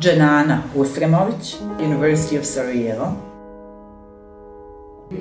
Dženana 0.00 0.62
Husremovic, 0.72 1.60
University 1.78 2.36
of 2.36 2.46
Sarajevo. 2.46 3.20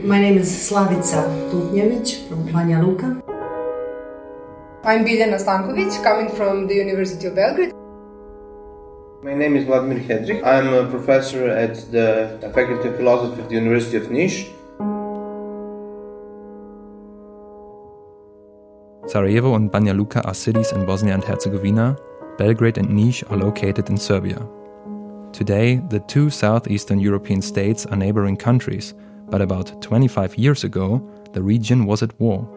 My 0.05 0.17
name 0.21 0.37
is 0.37 0.47
Slavica 0.47 1.27
Tutnjevic 1.51 2.29
from 2.29 2.47
Banja 2.47 2.79
Luka. 2.79 3.21
I'm 4.85 5.03
Biljana 5.03 5.37
Stankovic, 5.37 5.91
coming 6.01 6.29
from 6.29 6.67
the 6.67 6.75
University 6.75 7.27
of 7.27 7.35
Belgrade. 7.35 7.73
My 9.21 9.33
name 9.33 9.57
is 9.57 9.65
Vladimir 9.65 9.99
Hedrih. 9.99 10.39
I'm 10.47 10.73
a 10.73 10.89
professor 10.89 11.49
at 11.49 11.75
the 11.91 12.39
Faculty 12.53 12.87
of 12.87 12.95
Philosophy 12.95 13.41
of 13.41 13.49
the 13.49 13.55
University 13.55 13.97
of 13.97 14.07
Niš. 14.07 14.47
Sarajevo 19.07 19.55
and 19.55 19.69
Banja 19.69 19.93
Luka 19.93 20.21
are 20.23 20.33
cities 20.33 20.71
in 20.71 20.85
Bosnia 20.85 21.15
and 21.15 21.23
Herzegovina. 21.25 21.97
Belgrade 22.37 22.77
and 22.77 22.87
Niš 22.87 23.29
are 23.29 23.35
located 23.37 23.89
in 23.89 23.97
Serbia. 23.97 24.39
Today, 25.31 25.75
the 25.89 25.99
two 25.99 26.29
southeastern 26.29 26.99
European 26.99 27.41
states 27.41 27.85
are 27.85 27.95
neighboring 27.95 28.35
countries, 28.35 28.93
but 29.29 29.41
about 29.41 29.81
25 29.81 30.37
years 30.37 30.63
ago, 30.63 31.01
the 31.33 31.41
region 31.41 31.85
was 31.85 32.01
at 32.01 32.19
war. 32.19 32.47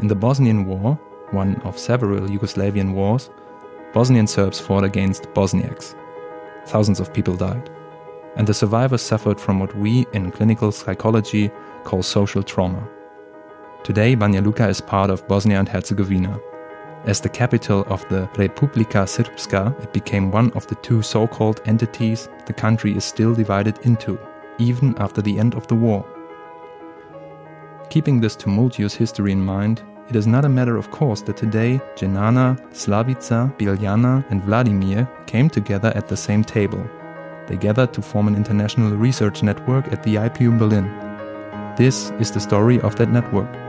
In 0.00 0.06
the 0.06 0.14
Bosnian 0.14 0.66
War, 0.66 1.00
one 1.30 1.56
of 1.62 1.78
several 1.78 2.28
Yugoslavian 2.28 2.92
wars, 2.92 3.30
Bosnian 3.94 4.26
Serbs 4.26 4.60
fought 4.60 4.84
against 4.84 5.24
Bosniaks. 5.34 5.94
Thousands 6.66 7.00
of 7.00 7.14
people 7.14 7.34
died. 7.34 7.70
And 8.36 8.46
the 8.46 8.52
survivors 8.52 9.00
suffered 9.00 9.40
from 9.40 9.58
what 9.58 9.74
we 9.74 10.04
in 10.12 10.30
clinical 10.30 10.70
psychology 10.70 11.50
call 11.84 12.02
social 12.02 12.42
trauma. 12.42 12.86
Today, 13.84 14.14
Banja 14.14 14.44
Luka 14.44 14.68
is 14.68 14.82
part 14.82 15.08
of 15.08 15.26
Bosnia 15.28 15.58
and 15.58 15.68
Herzegovina. 15.68 16.38
As 17.04 17.20
the 17.20 17.28
capital 17.28 17.84
of 17.88 18.06
the 18.08 18.28
Republika 18.34 19.04
Srpska, 19.06 19.80
it 19.82 19.92
became 19.92 20.30
one 20.30 20.50
of 20.52 20.66
the 20.66 20.74
two 20.76 21.02
so 21.02 21.26
called 21.26 21.60
entities 21.66 22.28
the 22.46 22.52
country 22.52 22.96
is 22.96 23.04
still 23.04 23.34
divided 23.34 23.78
into, 23.82 24.18
even 24.58 24.96
after 24.98 25.22
the 25.22 25.38
end 25.38 25.54
of 25.54 25.66
the 25.68 25.74
war. 25.74 26.04
Keeping 27.90 28.20
this 28.20 28.34
tumultuous 28.34 28.94
history 28.94 29.30
in 29.30 29.40
mind, 29.40 29.82
it 30.08 30.16
is 30.16 30.26
not 30.26 30.44
a 30.44 30.48
matter 30.48 30.76
of 30.76 30.90
course 30.90 31.20
that 31.22 31.36
today 31.36 31.80
Dženana, 31.96 32.58
Slavica, 32.72 33.56
Biljana, 33.58 34.24
and 34.30 34.42
Vladimir 34.42 35.08
came 35.26 35.48
together 35.48 35.92
at 35.94 36.08
the 36.08 36.16
same 36.16 36.42
table. 36.42 36.84
They 37.46 37.56
gathered 37.56 37.92
to 37.94 38.02
form 38.02 38.26
an 38.26 38.34
international 38.34 38.96
research 38.96 39.42
network 39.42 39.92
at 39.92 40.02
the 40.02 40.16
IPU 40.16 40.58
Berlin. 40.58 40.90
This 41.76 42.10
is 42.18 42.32
the 42.32 42.40
story 42.40 42.80
of 42.80 42.96
that 42.96 43.10
network. 43.10 43.65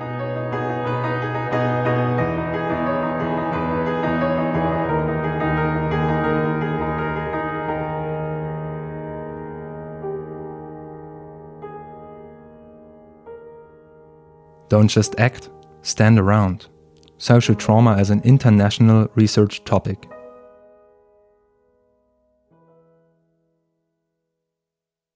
Don't 14.70 14.88
just 14.88 15.20
act, 15.20 15.50
stand 15.82 16.20
around. 16.20 16.68
Social 17.18 17.56
trauma 17.56 17.96
as 17.96 18.10
an 18.10 18.22
international 18.24 19.10
research 19.16 19.64
topic. 19.64 20.08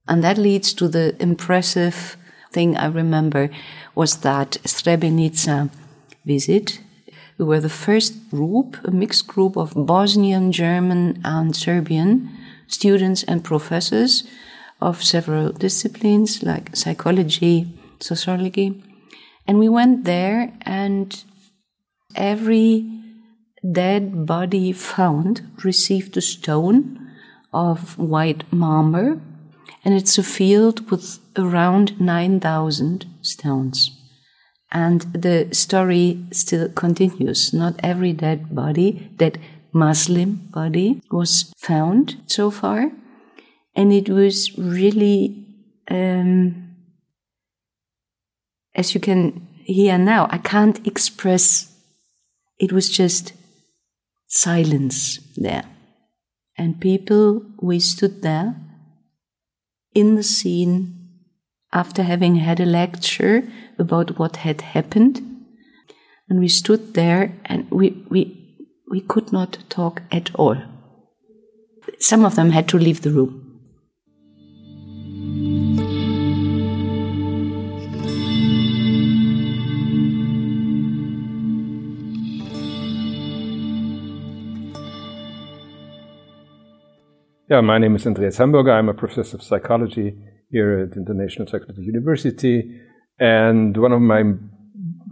And 0.08 0.22
that 0.24 0.36
leads 0.36 0.74
to 0.74 0.88
the 0.88 1.14
impressive 1.22 2.16
thing 2.52 2.76
I 2.76 2.86
remember 2.86 3.50
was 3.94 4.18
that 4.18 4.58
Srebrenica 4.64 5.70
visit. 6.24 6.80
We 7.38 7.44
were 7.44 7.60
the 7.60 7.68
first 7.68 8.30
group, 8.30 8.76
a 8.84 8.90
mixed 8.90 9.26
group 9.26 9.56
of 9.56 9.72
Bosnian, 9.74 10.52
German, 10.52 11.20
and 11.24 11.54
Serbian 11.56 12.28
students 12.66 13.22
and 13.24 13.44
professors 13.44 14.24
of 14.80 15.02
several 15.02 15.52
disciplines 15.52 16.42
like 16.42 16.74
psychology, 16.74 17.68
sociology, 18.00 18.82
and 19.46 19.58
we 19.58 19.68
went 19.68 20.04
there, 20.04 20.52
and 20.62 21.24
every 22.14 22.88
dead 23.70 24.26
body 24.26 24.72
found 24.72 25.42
received 25.64 26.16
a 26.16 26.20
stone 26.20 27.10
of 27.52 27.98
white 27.98 28.50
marble, 28.52 29.20
and 29.84 29.94
it's 29.94 30.18
a 30.18 30.22
field 30.22 30.90
with 30.90 31.18
around 31.36 32.00
9,000 32.00 33.06
stones. 33.20 33.90
And 34.70 35.02
the 35.12 35.48
story 35.52 36.24
still 36.30 36.70
continues. 36.70 37.52
Not 37.52 37.78
every 37.82 38.12
dead 38.12 38.54
body, 38.54 39.10
dead 39.16 39.38
Muslim 39.72 40.48
body, 40.50 41.02
was 41.10 41.52
found 41.58 42.16
so 42.26 42.50
far. 42.50 42.90
And 43.74 43.92
it 43.92 44.08
was 44.08 44.56
really 44.56 45.46
um, 45.90 46.61
as 48.82 48.94
you 48.94 49.00
can 49.00 49.46
hear 49.64 49.96
now, 49.96 50.26
I 50.36 50.38
can't 50.38 50.84
express. 50.84 51.46
It 52.58 52.72
was 52.72 52.90
just 52.90 53.32
silence 54.26 55.20
there. 55.36 55.64
And 56.58 56.80
people, 56.80 57.42
we 57.60 57.78
stood 57.78 58.22
there 58.22 58.56
in 59.94 60.16
the 60.16 60.24
scene 60.24 60.76
after 61.72 62.02
having 62.02 62.34
had 62.36 62.58
a 62.58 62.72
lecture 62.80 63.44
about 63.78 64.18
what 64.18 64.42
had 64.46 64.60
happened. 64.76 65.16
And 66.28 66.40
we 66.40 66.48
stood 66.48 66.94
there 66.94 67.38
and 67.44 67.70
we, 67.70 68.04
we, 68.10 68.22
we 68.90 69.00
could 69.00 69.32
not 69.32 69.58
talk 69.68 70.02
at 70.10 70.34
all. 70.34 70.56
Some 72.00 72.24
of 72.24 72.34
them 72.34 72.50
had 72.50 72.68
to 72.70 72.78
leave 72.78 73.02
the 73.02 73.12
room. 73.12 73.41
Yeah, 87.52 87.60
my 87.60 87.76
name 87.76 87.96
is 87.96 88.06
Andreas 88.06 88.38
Hamburger. 88.38 88.72
I'm 88.72 88.88
a 88.88 88.94
professor 88.94 89.36
of 89.36 89.42
psychology 89.42 90.16
here 90.50 90.88
at 90.88 90.96
International 90.96 91.46
Psychology 91.46 91.82
University. 91.82 92.80
And 93.18 93.76
one 93.76 93.92
of 93.92 94.00
my 94.00 94.22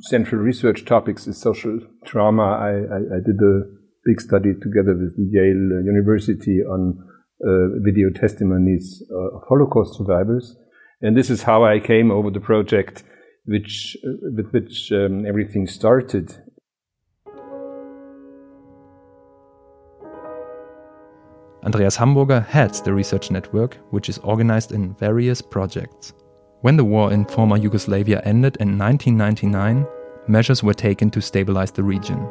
central 0.05 0.41
research 0.41 0.87
topics 0.87 1.27
is 1.27 1.39
social 1.39 1.79
trauma. 2.07 2.45
I, 2.45 2.71
I, 2.71 2.99
I 3.17 3.21
did 3.27 3.37
a 3.43 3.61
big 4.07 4.23
study 4.23 4.55
together 4.55 4.97
with 4.97 5.13
Yale 5.19 5.83
University 5.85 6.63
on 6.63 6.97
uh, 7.47 7.79
video 7.85 8.09
testimonies 8.09 9.03
uh, 9.13 9.37
of 9.37 9.43
Holocaust 9.47 9.99
survivors. 9.99 10.57
And 11.03 11.15
this 11.15 11.29
is 11.29 11.43
how 11.43 11.67
I 11.67 11.79
came 11.79 12.11
over 12.11 12.31
the 12.31 12.41
project 12.41 13.05
which, 13.45 13.99
uh, 14.03 14.13
with 14.35 14.51
which 14.53 14.91
um, 14.93 15.27
everything 15.27 15.67
started 15.67 16.35
Andreas 21.65 21.97
Hamburger 21.97 22.41
heads 22.41 22.81
the 22.81 22.93
research 22.93 23.31
network, 23.31 23.77
which 23.91 24.09
is 24.09 24.19
organized 24.19 24.73
in 24.73 24.95
various 24.95 25.43
projects. 25.43 26.15
When 26.63 26.77
the 26.77 26.85
war 26.85 27.13
in 27.13 27.25
former 27.25 27.59
Yugoslavia 27.59 28.23
ended 28.25 28.57
in 28.61 28.79
1999, 28.79 29.87
measures 30.27 30.63
were 30.63 30.75
taken 30.75 31.11
to 31.11 31.21
stabilize 31.21 31.71
the 31.71 31.83
region. 31.83 32.29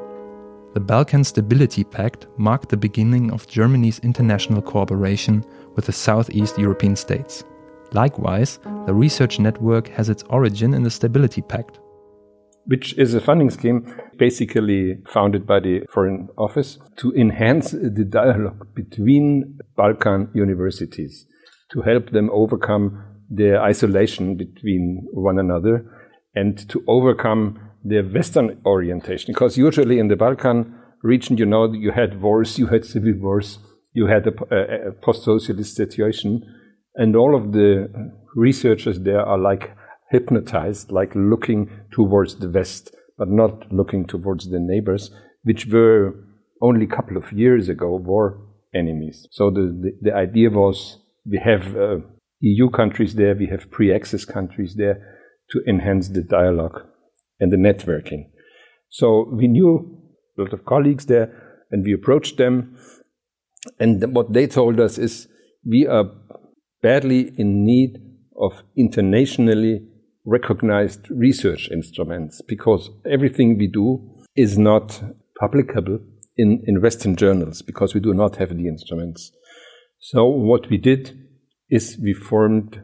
The 0.73 0.79
Balkan 0.79 1.23
Stability 1.23 1.83
Pact 1.83 2.27
marked 2.37 2.69
the 2.69 2.77
beginning 2.77 3.31
of 3.31 3.47
Germany's 3.47 3.99
international 3.99 4.61
cooperation 4.61 5.43
with 5.75 5.85
the 5.85 5.91
Southeast 5.91 6.57
European 6.57 6.95
states. 6.95 7.43
Likewise, 7.93 8.59
the 8.85 8.93
research 8.93 9.39
network 9.39 9.87
has 9.89 10.09
its 10.09 10.23
origin 10.29 10.73
in 10.75 10.83
the 10.83 10.91
Stability 10.91 11.41
Pact, 11.41 11.78
which 12.69 12.95
is 12.99 13.15
a 13.15 13.19
funding 13.19 13.49
scheme 13.49 13.79
basically 14.17 14.99
founded 15.07 15.47
by 15.47 15.59
the 15.59 15.81
Foreign 15.91 16.29
Office 16.37 16.77
to 16.97 17.11
enhance 17.13 17.71
the 17.71 18.05
dialogue 18.07 18.67
between 18.75 19.57
Balkan 19.75 20.29
universities, 20.35 21.25
to 21.71 21.81
help 21.81 22.11
them 22.11 22.29
overcome 22.31 23.03
their 23.27 23.59
isolation 23.59 24.37
between 24.37 25.07
one 25.13 25.39
another 25.39 25.83
and 26.35 26.69
to 26.69 26.83
overcome 26.87 27.59
their 27.83 28.03
Western 28.03 28.61
orientation. 28.63 29.33
Because 29.33 29.57
usually 29.57 29.97
in 29.97 30.07
the 30.07 30.15
Balkan 30.15 30.75
region, 31.01 31.37
you 31.37 31.47
know, 31.47 31.73
you 31.73 31.91
had 31.91 32.21
wars, 32.21 32.59
you 32.59 32.67
had 32.67 32.85
civil 32.85 33.13
wars, 33.19 33.57
you 33.93 34.05
had 34.05 34.27
a, 34.27 34.33
a, 34.51 34.89
a 34.89 34.91
post 34.91 35.23
socialist 35.23 35.75
situation, 35.75 36.43
and 36.93 37.15
all 37.15 37.35
of 37.35 37.51
the 37.51 37.89
researchers 38.35 38.99
there 38.99 39.25
are 39.25 39.39
like 39.39 39.75
hypnotized, 40.09 40.91
like 40.91 41.11
looking 41.15 41.69
towards 41.91 42.35
the 42.35 42.49
West, 42.49 42.95
but 43.17 43.29
not 43.29 43.71
looking 43.71 44.05
towards 44.05 44.49
the 44.49 44.59
neighbors, 44.59 45.11
which 45.43 45.67
were 45.67 46.15
only 46.61 46.85
a 46.85 46.95
couple 46.95 47.17
of 47.17 47.31
years 47.31 47.69
ago 47.69 47.95
war 47.95 48.41
enemies. 48.73 49.27
So 49.31 49.49
the, 49.49 49.77
the, 49.81 50.09
the 50.09 50.15
idea 50.15 50.49
was 50.49 50.97
we 51.25 51.39
have 51.43 51.75
uh, 51.75 51.97
EU 52.41 52.69
countries 52.69 53.15
there, 53.15 53.35
we 53.35 53.47
have 53.47 53.69
pre 53.71 53.93
access 53.93 54.25
countries 54.25 54.75
there 54.75 55.17
to 55.51 55.61
enhance 55.67 56.09
the 56.09 56.21
dialogue 56.21 56.81
and 57.39 57.51
the 57.51 57.57
networking. 57.57 58.27
So 58.89 59.29
we 59.31 59.47
knew 59.47 59.97
a 60.37 60.41
lot 60.41 60.53
of 60.53 60.65
colleagues 60.65 61.05
there 61.05 61.31
and 61.71 61.83
we 61.83 61.93
approached 61.93 62.37
them 62.37 62.77
And 63.79 64.13
what 64.15 64.33
they 64.33 64.47
told 64.47 64.79
us 64.79 64.97
is 64.97 65.27
we 65.65 65.85
are 65.87 66.05
badly 66.81 67.33
in 67.37 67.65
need 67.65 67.97
of 68.37 68.63
internationally 68.77 69.81
recognized 70.25 71.09
research 71.09 71.69
instruments 71.71 72.41
because 72.47 72.89
everything 73.09 73.57
we 73.57 73.67
do 73.67 73.99
is 74.35 74.57
not 74.57 75.01
publicable 75.41 75.99
in, 76.37 76.63
in 76.67 76.81
Western 76.81 77.15
journals 77.15 77.61
because 77.61 77.93
we 77.93 77.99
do 77.99 78.13
not 78.13 78.35
have 78.37 78.49
the 78.49 78.67
instruments. 78.67 79.31
So 79.99 80.25
what 80.25 80.69
we 80.69 80.77
did 80.77 81.17
is 81.69 81.97
we 82.01 82.13
formed 82.13 82.81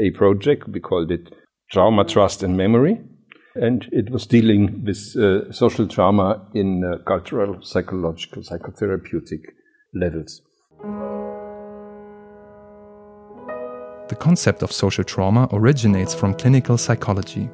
a 0.00 0.10
project, 0.10 0.68
we 0.68 0.80
called 0.80 1.10
it 1.10 1.32
Trauma, 1.70 2.04
Trust 2.04 2.42
and 2.42 2.56
Memory, 2.56 3.00
and 3.54 3.88
it 3.92 4.10
was 4.10 4.26
dealing 4.26 4.84
with 4.84 5.16
uh, 5.16 5.50
social 5.52 5.88
trauma 5.88 6.46
in 6.54 6.84
uh, 6.84 7.02
cultural, 7.04 7.62
psychological, 7.62 8.42
psychotherapeutic 8.42 9.42
levels. 9.94 10.42
The 14.08 14.14
concept 14.14 14.62
of 14.62 14.70
social 14.70 15.02
trauma 15.02 15.48
originates 15.52 16.14
from 16.14 16.34
clinical 16.34 16.78
psychology. 16.78 17.50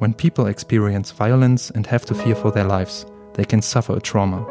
When 0.00 0.12
people 0.12 0.48
experience 0.48 1.10
violence 1.10 1.70
and 1.70 1.86
have 1.86 2.04
to 2.04 2.14
fear 2.14 2.34
for 2.34 2.50
their 2.50 2.64
lives, 2.64 3.06
they 3.32 3.44
can 3.46 3.62
suffer 3.62 3.96
a 3.96 4.00
trauma. 4.00 4.46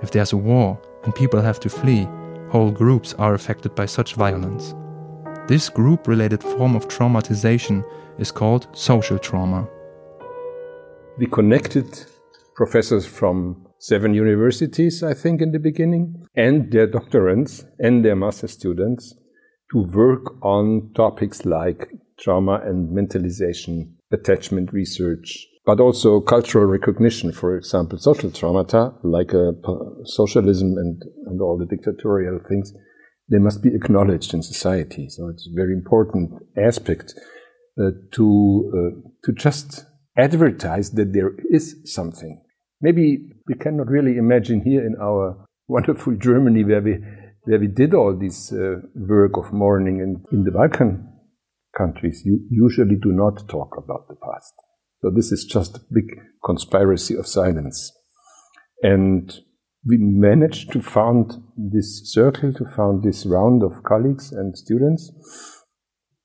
If 0.00 0.12
there's 0.12 0.32
a 0.32 0.36
war 0.36 0.80
and 1.02 1.12
people 1.12 1.40
have 1.40 1.58
to 1.60 1.68
flee, 1.68 2.06
whole 2.50 2.70
groups 2.70 3.14
are 3.14 3.34
affected 3.34 3.74
by 3.74 3.86
such 3.86 4.14
violence. 4.14 4.76
This 5.48 5.68
group 5.68 6.06
related 6.06 6.40
form 6.40 6.76
of 6.76 6.86
traumatization 6.86 7.84
is 8.18 8.30
called 8.30 8.68
social 8.72 9.18
trauma. 9.18 9.68
We 11.18 11.26
connected 11.26 12.06
professors 12.54 13.04
from 13.04 13.66
seven 13.78 14.14
universities, 14.14 15.02
I 15.02 15.14
think, 15.14 15.42
in 15.42 15.50
the 15.50 15.58
beginning, 15.58 16.26
and 16.36 16.70
their 16.70 16.86
doctorants 16.86 17.64
and 17.80 18.04
their 18.04 18.14
master 18.14 18.46
students 18.46 19.16
to 19.72 19.82
work 19.82 20.42
on 20.42 20.90
topics 20.94 21.44
like 21.44 21.88
trauma 22.18 22.60
and 22.64 22.96
mentalization, 22.96 23.92
attachment 24.12 24.72
research, 24.72 25.46
but 25.64 25.80
also 25.80 26.20
cultural 26.20 26.66
recognition, 26.66 27.32
for 27.32 27.56
example, 27.56 27.98
social 27.98 28.30
traumata, 28.30 28.94
like 29.02 29.34
uh, 29.34 29.52
socialism 30.04 30.76
and, 30.78 31.02
and 31.26 31.40
all 31.40 31.58
the 31.58 31.66
dictatorial 31.66 32.38
things, 32.48 32.72
they 33.28 33.38
must 33.38 33.62
be 33.62 33.74
acknowledged 33.74 34.32
in 34.32 34.42
society. 34.42 35.08
So 35.08 35.28
it's 35.28 35.48
a 35.48 35.54
very 35.54 35.72
important 35.72 36.30
aspect 36.56 37.14
uh, 37.80 37.90
to, 38.12 38.72
uh, 38.72 39.10
to 39.24 39.32
just 39.32 39.84
advertise 40.16 40.92
that 40.92 41.12
there 41.12 41.32
is 41.50 41.76
something. 41.84 42.40
Maybe 42.80 43.30
we 43.48 43.54
cannot 43.54 43.88
really 43.88 44.16
imagine 44.16 44.62
here 44.62 44.86
in 44.86 44.94
our 45.00 45.44
wonderful 45.68 46.14
Germany 46.14 46.62
where 46.62 46.80
we 46.80 46.98
where 47.46 47.60
we 47.60 47.68
did 47.68 47.94
all 47.94 48.14
this 48.14 48.52
uh, 48.52 48.76
work 48.94 49.36
of 49.36 49.52
mourning. 49.52 50.00
And 50.00 50.24
in 50.32 50.44
the 50.44 50.50
Balkan 50.50 51.08
countries, 51.76 52.22
you 52.24 52.40
usually 52.50 52.96
do 52.96 53.12
not 53.12 53.48
talk 53.48 53.76
about 53.78 54.08
the 54.08 54.16
past. 54.16 54.52
So 55.00 55.10
this 55.14 55.30
is 55.32 55.44
just 55.44 55.76
a 55.76 55.80
big 55.92 56.20
conspiracy 56.44 57.16
of 57.16 57.26
silence. 57.26 57.92
And 58.82 59.32
we 59.86 59.96
managed 59.98 60.72
to 60.72 60.82
found 60.82 61.34
this 61.56 62.12
circle, 62.12 62.52
to 62.54 62.64
found 62.76 63.04
this 63.04 63.24
round 63.24 63.62
of 63.62 63.84
colleagues 63.84 64.32
and 64.32 64.56
students. 64.58 65.12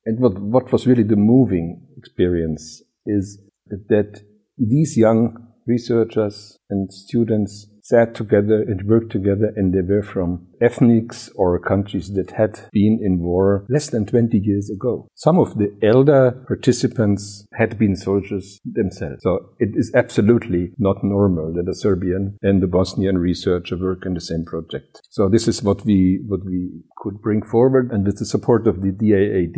And 0.06 0.20
what, 0.20 0.40
what 0.40 0.72
was 0.72 0.88
really 0.88 1.04
the 1.04 1.16
moving 1.16 1.86
experience 1.98 2.82
is 3.06 3.40
that 3.68 4.22
these 4.58 4.98
young 4.98 5.38
researchers 5.68 6.58
and 6.72 6.92
students 6.92 7.68
sat 7.84 8.16
together 8.16 8.62
and 8.62 8.88
worked 8.88 9.12
together, 9.12 9.52
and 9.56 9.74
they 9.74 9.82
were 9.82 10.04
from 10.04 10.48
ethnics 10.62 11.30
or 11.36 11.60
countries 11.60 12.14
that 12.14 12.32
had 12.32 12.60
been 12.72 13.00
in 13.02 13.20
war 13.20 13.66
less 13.70 13.90
than 13.90 14.06
20 14.06 14.38
years 14.38 14.70
ago. 14.70 15.08
Some 15.16 15.40
of 15.40 15.58
the 15.58 15.76
elder 15.82 16.32
participants 16.48 17.46
had 17.54 17.78
been 17.78 17.96
soldiers 17.96 18.60
themselves. 18.66 19.22
So 19.22 19.54
it 19.60 19.70
is 19.76 19.92
absolutely 19.96 20.72
not 20.78 21.04
normal 21.04 21.54
that 21.54 21.70
a 21.70 21.76
Serbian 21.76 22.38
and 22.42 22.64
a 22.64 22.68
Bosnian 22.68 23.18
researcher 23.18 23.78
work 23.78 24.06
in 24.06 24.14
the 24.14 24.22
same 24.22 24.46
project. 24.46 25.02
So 25.10 25.30
this 25.30 25.48
is 25.48 25.64
what 25.64 25.86
we, 25.86 26.24
what 26.28 26.46
we 26.46 26.84
could 26.98 27.22
bring 27.22 27.42
forward. 27.42 27.92
And 27.92 28.06
with 28.06 28.20
the 28.20 28.26
support 28.26 28.68
of 28.68 28.82
the 28.82 28.92
DAAD, 28.92 29.56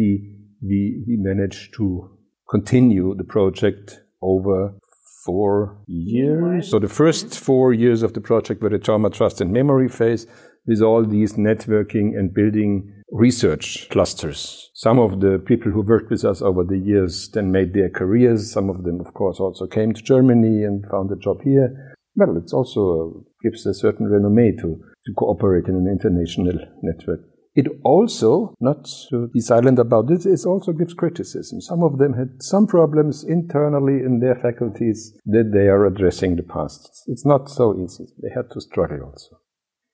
we, 0.61 1.03
we 1.07 1.17
managed 1.17 1.73
to 1.75 2.17
continue 2.49 3.15
the 3.15 3.23
project 3.23 3.99
over 4.21 4.77
four 5.25 5.77
years. 5.87 6.69
So 6.69 6.79
the 6.79 6.87
first 6.87 7.39
four 7.39 7.73
years 7.73 8.03
of 8.03 8.13
the 8.13 8.21
project 8.21 8.61
were 8.61 8.69
the 8.69 8.79
trauma, 8.79 9.09
trust, 9.09 9.41
and 9.41 9.51
memory 9.51 9.89
phase 9.89 10.27
with 10.65 10.81
all 10.81 11.05
these 11.05 11.33
networking 11.33 12.17
and 12.17 12.33
building 12.33 13.03
research 13.11 13.87
clusters. 13.89 14.71
Some 14.73 14.99
of 14.99 15.19
the 15.19 15.41
people 15.45 15.71
who 15.71 15.81
worked 15.81 16.09
with 16.09 16.25
us 16.25 16.41
over 16.41 16.63
the 16.63 16.77
years 16.77 17.29
then 17.33 17.51
made 17.51 17.73
their 17.73 17.89
careers. 17.89 18.51
Some 18.51 18.69
of 18.69 18.83
them, 18.83 18.99
of 18.99 19.13
course, 19.13 19.39
also 19.39 19.67
came 19.67 19.93
to 19.93 20.01
Germany 20.01 20.63
and 20.63 20.85
found 20.89 21.11
a 21.11 21.15
job 21.15 21.41
here. 21.43 21.95
Well, 22.15 22.37
it 22.37 22.51
also 22.53 23.25
gives 23.43 23.65
a 23.65 23.73
certain 23.73 24.07
renomme 24.07 24.57
to, 24.61 24.83
to 25.05 25.13
cooperate 25.17 25.67
in 25.67 25.75
an 25.75 25.87
international 25.87 26.59
network. 26.81 27.21
It 27.55 27.67
also, 27.83 28.55
not 28.59 28.89
to 29.09 29.27
be 29.27 29.39
silent 29.39 29.77
about 29.77 30.07
this, 30.07 30.25
it 30.25 30.47
also 30.47 30.71
gives 30.71 30.95
criticism. 30.95 31.61
Some 31.61 31.83
of 31.83 31.99
them 31.99 32.13
had 32.13 32.41
some 32.41 32.65
problems 32.65 33.23
internally 33.23 34.03
in 34.03 34.19
their 34.19 34.35
faculties 34.35 35.15
that 35.25 35.51
they 35.53 35.67
are 35.67 35.85
addressing 35.85 36.35
the 36.35 36.43
past. 36.43 37.03
It's 37.07 37.25
not 37.25 37.49
so 37.49 37.77
easy. 37.77 38.05
They 38.21 38.29
had 38.33 38.49
to 38.51 38.61
struggle 38.61 39.03
also. 39.03 39.37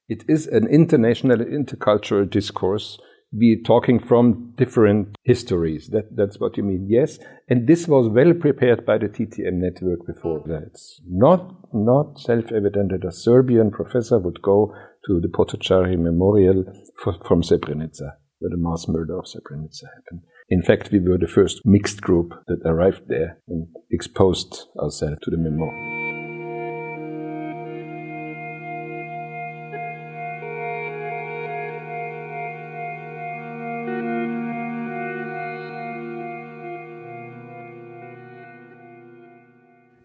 It 0.08 0.24
is 0.28 0.48
an 0.48 0.68
international, 0.68 1.40
intercultural 1.40 2.30
discourse. 2.30 2.98
We 3.32 3.62
talking 3.62 4.00
from 4.00 4.54
different 4.56 5.16
histories. 5.24 5.90
That, 5.90 6.16
that's 6.16 6.40
what 6.40 6.58
you 6.58 6.64
mean. 6.64 6.88
Yes. 6.90 7.20
And 7.48 7.68
this 7.68 7.88
was 7.88 8.08
well 8.08 8.34
prepared 8.34 8.88
by 8.88 8.98
the 8.98 9.08
TTM 9.08 9.54
network 9.54 10.08
before 10.08 10.42
that. 10.48 10.64
It's 10.68 11.00
not, 11.08 11.54
not 11.74 12.20
self-evident 12.20 12.92
that 12.92 13.08
a 13.08 13.12
Serbian 13.12 13.70
professor 13.70 14.18
would 14.18 14.42
go 14.42 14.74
to 15.10 15.20
the 15.20 15.28
Potocari 15.28 15.98
Memorial 15.98 16.64
for, 17.04 17.14
from 17.28 17.42
Srebrenica, 17.42 18.12
where 18.38 18.52
the 18.52 18.58
mass 18.58 18.88
murder 18.88 19.18
of 19.18 19.26
Srebrenica 19.26 19.84
happened. 19.96 20.22
In 20.50 20.62
fact, 20.62 20.92
we 20.92 21.00
were 21.00 21.18
the 21.18 21.28
first 21.28 21.62
mixed 21.66 22.02
group 22.02 22.32
that 22.48 22.62
arrived 22.64 23.08
there 23.08 23.40
and 23.48 23.68
exposed 23.92 24.68
ourselves 24.80 25.18
to 25.24 25.32
the 25.32 25.38
memorial. 25.38 25.99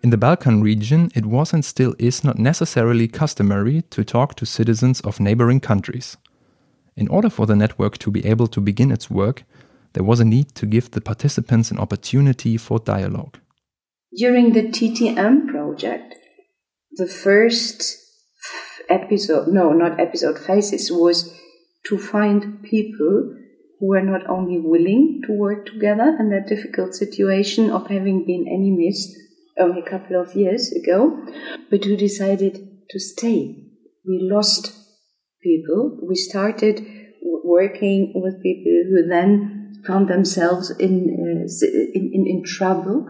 In 0.04 0.11
the 0.11 0.18
Balkan 0.18 0.61
region, 0.61 1.11
it 1.14 1.25
was 1.25 1.54
and 1.54 1.64
still 1.64 1.94
is 1.99 2.23
not 2.23 2.38
necessarily 2.38 3.08
customary 3.08 3.84
to 3.88 4.04
talk 4.04 4.34
to 4.34 4.44
citizens 4.44 5.00
of 5.00 5.18
neighboring 5.18 5.61
countries. 5.61 6.18
In 6.94 7.08
order 7.08 7.30
for 7.30 7.46
the 7.46 7.56
network 7.56 7.96
to 8.00 8.11
be 8.11 8.23
able 8.26 8.46
to 8.49 8.61
begin 8.61 8.90
its 8.92 9.08
work, 9.08 9.44
there 9.94 10.04
was 10.04 10.20
a 10.20 10.25
need 10.26 10.54
to 10.56 10.66
give 10.66 10.90
the 10.90 11.00
participants 11.00 11.70
an 11.70 11.78
opportunity 11.78 12.58
for 12.58 12.80
dialogue. 12.80 13.38
During 14.14 14.52
the 14.52 14.64
TTM 14.64 15.49
project, 15.49 16.14
the 16.92 17.06
first 17.06 17.96
episode, 18.90 19.49
no, 19.49 19.73
not 19.73 19.99
episode 19.99 20.38
phases, 20.38 20.92
was 20.92 21.34
to 21.87 21.96
find 21.96 22.62
people 22.62 23.34
who 23.80 23.87
were 23.87 24.02
not 24.02 24.28
only 24.28 24.58
willing 24.58 25.23
to 25.26 25.32
work 25.32 25.64
together 25.64 26.14
in 26.20 26.28
that 26.28 26.46
difficult 26.46 26.92
situation 26.94 27.70
of 27.70 27.87
having 27.87 28.26
been 28.26 28.46
enemies 28.46 29.24
only 29.58 29.80
a 29.80 29.90
couple 29.90 30.20
of 30.20 30.34
years 30.34 30.73
ago, 30.73 31.25
but 31.70 31.84
who 31.84 31.96
decided 31.96 32.68
to 32.90 33.00
stay. 33.00 33.56
We 34.06 34.28
lost 34.30 34.73
people. 35.42 35.99
We 36.06 36.16
started 36.16 36.84
working 37.44 38.12
with 38.14 38.42
people 38.42 38.82
who 38.90 39.08
then 39.08 39.82
found 39.87 40.08
themselves 40.08 40.70
in, 40.70 41.08
uh, 41.11 41.66
in, 41.94 42.11
in, 42.14 42.26
in 42.26 42.42
trouble 42.44 43.06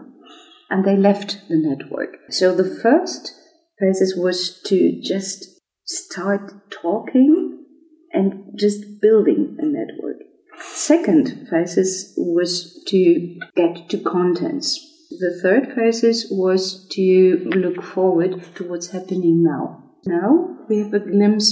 and 0.69 0.83
they 0.83 0.97
left 0.97 1.41
the 1.47 1.57
network. 1.57 2.17
So 2.29 2.55
the 2.55 2.79
first 2.81 3.33
process 3.77 4.13
was 4.15 4.61
to 4.65 5.01
just 5.01 5.45
start 5.85 6.51
talking 6.69 7.63
and 8.11 8.57
just 8.57 9.01
building 9.01 9.57
a 9.59 9.65
network. 9.65 10.17
Second 10.57 11.47
phase 11.49 12.13
was 12.17 12.83
to 12.87 13.39
get 13.55 13.89
to 13.89 13.97
contents 13.97 14.94
the 15.19 15.39
third 15.41 15.73
phase 15.73 16.27
was 16.31 16.87
to 16.89 17.49
look 17.55 17.83
forward 17.83 18.43
to 18.55 18.63
what's 18.63 18.87
happening 18.87 19.43
now. 19.43 19.83
Now 20.05 20.57
we 20.69 20.79
have 20.79 20.93
a 20.93 20.99
glimpse 20.99 21.47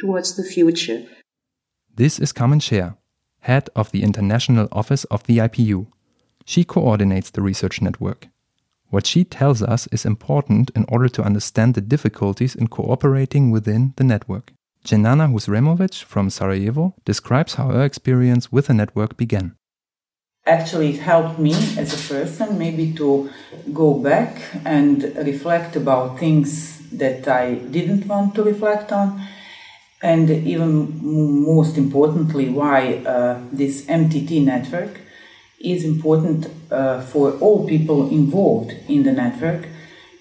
towards 0.00 0.36
the 0.36 0.42
future. 0.42 1.04
This 1.94 2.18
is 2.18 2.32
Carmen 2.32 2.58
Scher, 2.58 2.96
head 3.40 3.68
of 3.76 3.90
the 3.90 4.02
international 4.02 4.68
office 4.72 5.04
of 5.04 5.24
the 5.24 5.38
IPU. 5.38 5.86
She 6.44 6.64
coordinates 6.64 7.30
the 7.30 7.42
research 7.42 7.80
network. 7.80 8.28
What 8.90 9.06
she 9.06 9.24
tells 9.24 9.62
us 9.62 9.86
is 9.92 10.04
important 10.04 10.70
in 10.74 10.84
order 10.88 11.08
to 11.08 11.22
understand 11.22 11.74
the 11.74 11.80
difficulties 11.80 12.54
in 12.54 12.68
cooperating 12.68 13.50
within 13.50 13.94
the 13.96 14.04
network. 14.04 14.52
Dženana 14.84 15.32
Husremovic 15.32 16.02
from 16.02 16.28
Sarajevo 16.28 16.94
describes 17.04 17.54
how 17.54 17.68
her 17.68 17.84
experience 17.84 18.50
with 18.50 18.66
the 18.66 18.74
network 18.74 19.16
began. 19.16 19.56
Actually, 20.44 20.90
it 20.94 20.98
helped 20.98 21.38
me 21.38 21.54
as 21.78 21.94
a 21.94 22.14
person 22.14 22.58
maybe 22.58 22.92
to 22.94 23.30
go 23.72 23.94
back 23.94 24.42
and 24.64 25.04
reflect 25.16 25.76
about 25.76 26.18
things 26.18 26.80
that 26.90 27.28
I 27.28 27.54
didn't 27.54 28.06
want 28.08 28.34
to 28.34 28.42
reflect 28.42 28.90
on, 28.90 29.22
and 30.02 30.28
even 30.28 30.98
most 31.44 31.78
importantly, 31.78 32.48
why 32.48 32.96
uh, 33.06 33.40
this 33.52 33.86
MTT 33.86 34.44
network 34.44 34.98
is 35.60 35.84
important 35.84 36.48
uh, 36.72 37.00
for 37.02 37.32
all 37.38 37.64
people 37.68 38.10
involved 38.10 38.72
in 38.88 39.04
the 39.04 39.12
network. 39.12 39.68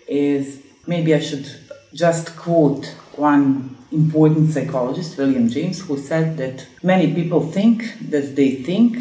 Is 0.07 0.61
maybe 0.85 1.15
I 1.15 1.19
should 1.19 1.47
just 1.95 2.35
quote 2.37 2.85
one 3.15 3.75
important 3.91 4.51
psychologist, 4.51 5.17
William 5.17 5.49
James, 5.49 5.81
who 5.81 5.97
said 5.97 6.37
that 6.37 6.67
many 6.83 7.11
people 7.11 7.41
think 7.41 7.83
that 8.09 8.35
they 8.35 8.51
think, 8.55 8.97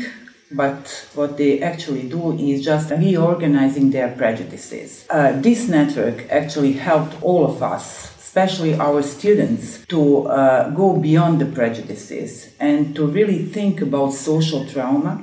but 0.51 1.09
what 1.15 1.37
they 1.37 1.63
actually 1.63 2.09
do 2.09 2.37
is 2.37 2.65
just 2.65 2.91
reorganizing 2.91 3.91
their 3.91 4.09
prejudices. 4.09 5.07
Uh, 5.09 5.33
this 5.41 5.69
network 5.69 6.29
actually 6.31 6.73
helped 6.73 7.23
all 7.23 7.45
of 7.45 7.63
us, 7.63 8.17
especially 8.19 8.75
our 8.75 9.03
students, 9.03 9.85
to 9.87 10.27
uh, 10.27 10.71
go 10.71 10.97
beyond 10.97 11.41
the 11.41 11.47
prejudices 11.47 12.53
and 12.59 12.97
to 12.97 13.07
really 13.07 13.45
think 13.45 13.81
about 13.81 14.13
social 14.13 14.67
trauma 14.67 15.23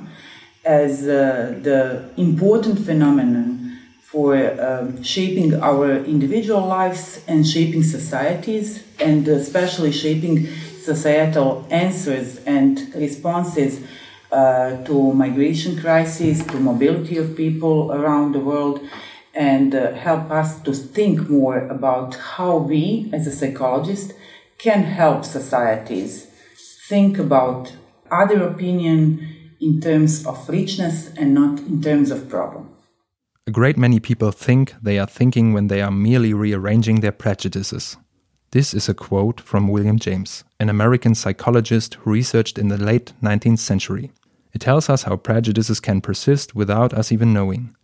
as 0.64 1.06
uh, 1.06 1.58
the 1.62 2.10
important 2.16 2.78
phenomenon 2.78 3.78
for 4.00 4.34
um, 4.60 5.02
shaping 5.02 5.54
our 5.62 5.96
individual 6.04 6.66
lives 6.66 7.22
and 7.28 7.46
shaping 7.46 7.82
societies, 7.82 8.82
and 8.98 9.28
especially 9.28 9.92
shaping 9.92 10.46
societal 10.80 11.66
answers 11.70 12.38
and 12.44 12.90
responses 12.94 13.82
uh, 14.30 14.82
to 14.84 15.12
migration 15.12 15.80
crisis, 15.80 16.44
to 16.46 16.58
mobility 16.58 17.16
of 17.16 17.36
people 17.36 17.92
around 17.92 18.32
the 18.32 18.40
world, 18.40 18.80
and 19.34 19.74
uh, 19.74 19.92
help 19.94 20.30
us 20.30 20.60
to 20.62 20.72
think 20.72 21.28
more 21.28 21.58
about 21.68 22.14
how 22.14 22.56
we, 22.56 23.10
as 23.12 23.26
a 23.26 23.32
psychologist, 23.32 24.12
can 24.58 24.82
help 24.82 25.24
societies 25.24 26.26
think 26.88 27.18
about 27.18 27.72
other 28.10 28.42
opinion 28.42 29.28
in 29.60 29.80
terms 29.80 30.26
of 30.26 30.48
richness 30.48 31.10
and 31.16 31.34
not 31.34 31.60
in 31.60 31.80
terms 31.82 32.10
of 32.10 32.28
problem. 32.28 32.70
A 33.46 33.50
great 33.50 33.78
many 33.78 34.00
people 34.00 34.30
think 34.30 34.74
they 34.82 34.98
are 34.98 35.06
thinking 35.06 35.52
when 35.52 35.68
they 35.68 35.80
are 35.80 35.90
merely 35.90 36.34
rearranging 36.34 37.00
their 37.00 37.12
prejudices. 37.12 37.96
This 38.50 38.72
is 38.72 38.88
a 38.88 38.94
quote 38.94 39.42
from 39.42 39.68
William 39.68 39.98
James, 39.98 40.42
an 40.58 40.70
American 40.70 41.14
psychologist 41.14 41.94
who 41.94 42.12
researched 42.12 42.58
in 42.58 42.68
the 42.68 42.78
late 42.78 43.12
19th 43.22 43.58
century. 43.58 44.10
It 44.54 44.62
tells 44.62 44.88
us 44.88 45.02
how 45.02 45.16
prejudices 45.16 45.80
can 45.80 46.00
persist 46.00 46.54
without 46.54 46.94
us 46.94 47.12
even 47.12 47.34
knowing. 47.34 47.76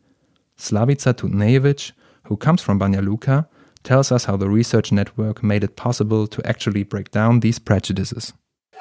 Slavica 0.58 1.12
Tutnjevic, 1.12 1.92
who 2.28 2.38
comes 2.38 2.62
from 2.62 2.80
Banja 2.80 3.04
Luka, 3.04 3.46
tells 3.82 4.10
us 4.10 4.24
how 4.24 4.38
the 4.38 4.48
research 4.48 4.90
network 4.90 5.42
made 5.42 5.64
it 5.64 5.76
possible 5.76 6.26
to 6.28 6.46
actually 6.46 6.82
break 6.82 7.10
down 7.10 7.40
these 7.40 7.58
prejudices 7.58 8.32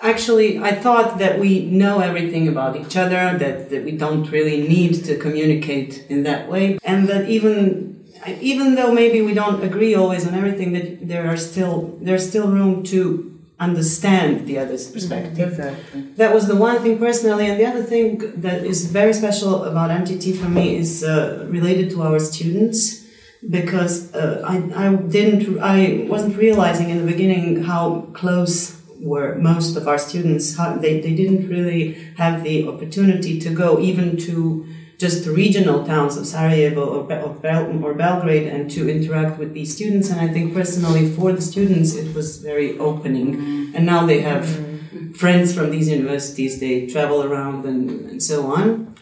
actually 0.01 0.59
i 0.59 0.71
thought 0.73 1.17
that 1.17 1.39
we 1.39 1.65
know 1.65 1.99
everything 1.99 2.47
about 2.47 2.75
each 2.75 2.97
other 2.97 3.37
that, 3.37 3.69
that 3.69 3.83
we 3.85 3.91
don't 3.91 4.29
really 4.31 4.67
need 4.67 4.93
to 5.05 5.17
communicate 5.17 6.05
in 6.09 6.23
that 6.23 6.49
way 6.49 6.77
and 6.83 7.07
that 7.07 7.29
even 7.29 8.02
even 8.27 8.75
though 8.75 8.91
maybe 8.91 9.21
we 9.21 9.33
don't 9.33 9.63
agree 9.63 9.95
always 9.95 10.27
on 10.27 10.33
everything 10.33 10.73
that 10.73 11.07
there 11.07 11.27
are 11.27 11.37
still 11.37 11.97
there's 12.01 12.27
still 12.27 12.47
room 12.47 12.83
to 12.83 13.29
understand 13.59 14.47
the 14.47 14.57
other's 14.57 14.85
mm-hmm. 14.85 14.93
perspective 14.95 15.49
exactly. 15.49 16.01
that 16.15 16.33
was 16.33 16.47
the 16.47 16.55
one 16.55 16.81
thing 16.81 16.97
personally 16.97 17.47
and 17.49 17.59
the 17.59 17.65
other 17.65 17.83
thing 17.83 18.17
that 18.41 18.63
is 18.63 18.91
very 18.91 19.13
special 19.13 19.63
about 19.63 19.89
mtt 19.89 20.35
for 20.35 20.49
me 20.49 20.75
is 20.75 21.03
uh, 21.03 21.45
related 21.49 21.89
to 21.89 22.01
our 22.01 22.19
students 22.19 23.03
because 23.49 24.13
uh, 24.15 24.41
I, 24.45 24.55
I 24.85 24.95
didn't 24.95 25.59
i 25.59 26.05
wasn't 26.09 26.35
realizing 26.37 26.89
in 26.89 26.97
the 26.97 27.09
beginning 27.13 27.63
how 27.63 28.07
close 28.13 28.83
were 29.03 29.35
most 29.35 29.75
of 29.75 29.87
our 29.87 29.97
students 29.97 30.55
How, 30.57 30.77
they, 30.77 31.01
they 31.01 31.13
didn't 31.13 31.49
really 31.49 31.93
have 32.17 32.43
the 32.43 32.67
opportunity 32.67 33.39
to 33.39 33.49
go 33.49 33.79
even 33.79 34.17
to 34.27 34.65
just 35.05 35.25
the 35.25 35.33
regional 35.45 35.79
towns 35.93 36.15
of 36.19 36.25
Sarajevo 36.25 36.83
or, 36.95 37.01
or, 37.25 37.33
Bel- 37.45 37.85
or 37.85 37.93
Belgrade 37.93 38.47
and 38.53 38.71
to 38.75 38.81
interact 38.95 39.37
with 39.37 39.53
these 39.53 39.75
students. 39.75 40.09
And 40.09 40.19
I 40.25 40.29
think 40.35 40.53
personally 40.59 41.05
for 41.17 41.29
the 41.33 41.41
students, 41.41 41.89
it 42.01 42.15
was 42.15 42.27
very 42.37 42.69
opening. 42.89 43.27
Mm-hmm. 43.35 43.75
And 43.75 43.85
now 43.93 44.01
they 44.05 44.21
have 44.21 44.45
mm-hmm. 44.45 45.11
friends 45.21 45.53
from 45.55 45.67
these 45.71 45.87
universities, 45.89 46.61
they 46.63 46.87
travel 46.87 47.19
around 47.27 47.65
and, 47.65 47.81
and 48.11 48.23
so 48.23 48.37
on. 48.57 48.95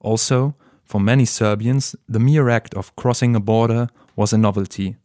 Also, 0.00 0.54
for 0.84 1.00
many 1.00 1.24
Serbians, 1.24 1.96
the 2.14 2.20
mere 2.20 2.48
act 2.58 2.74
of 2.74 2.94
crossing 2.94 3.34
a 3.34 3.40
border 3.40 3.88
was 4.16 4.32
a 4.34 4.38
novelty 4.38 4.96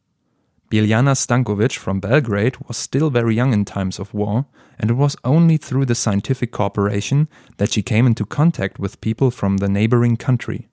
Biljana 0.71 1.15
Stankovic 1.15 1.77
from 1.77 1.99
Belgrade 1.99 2.55
was 2.65 2.77
still 2.77 3.09
very 3.09 3.35
young 3.35 3.51
in 3.51 3.65
times 3.65 3.99
of 3.99 4.13
war, 4.13 4.45
and 4.79 4.89
it 4.89 4.93
was 4.93 5.17
only 5.25 5.57
through 5.57 5.85
the 5.85 5.95
scientific 5.95 6.53
cooperation 6.53 7.27
that 7.57 7.73
she 7.73 7.81
came 7.81 8.07
into 8.07 8.25
contact 8.25 8.79
with 8.79 9.01
people 9.01 9.31
from 9.31 9.57
the 9.57 9.67
neighboring 9.67 10.15
country. 10.15 10.69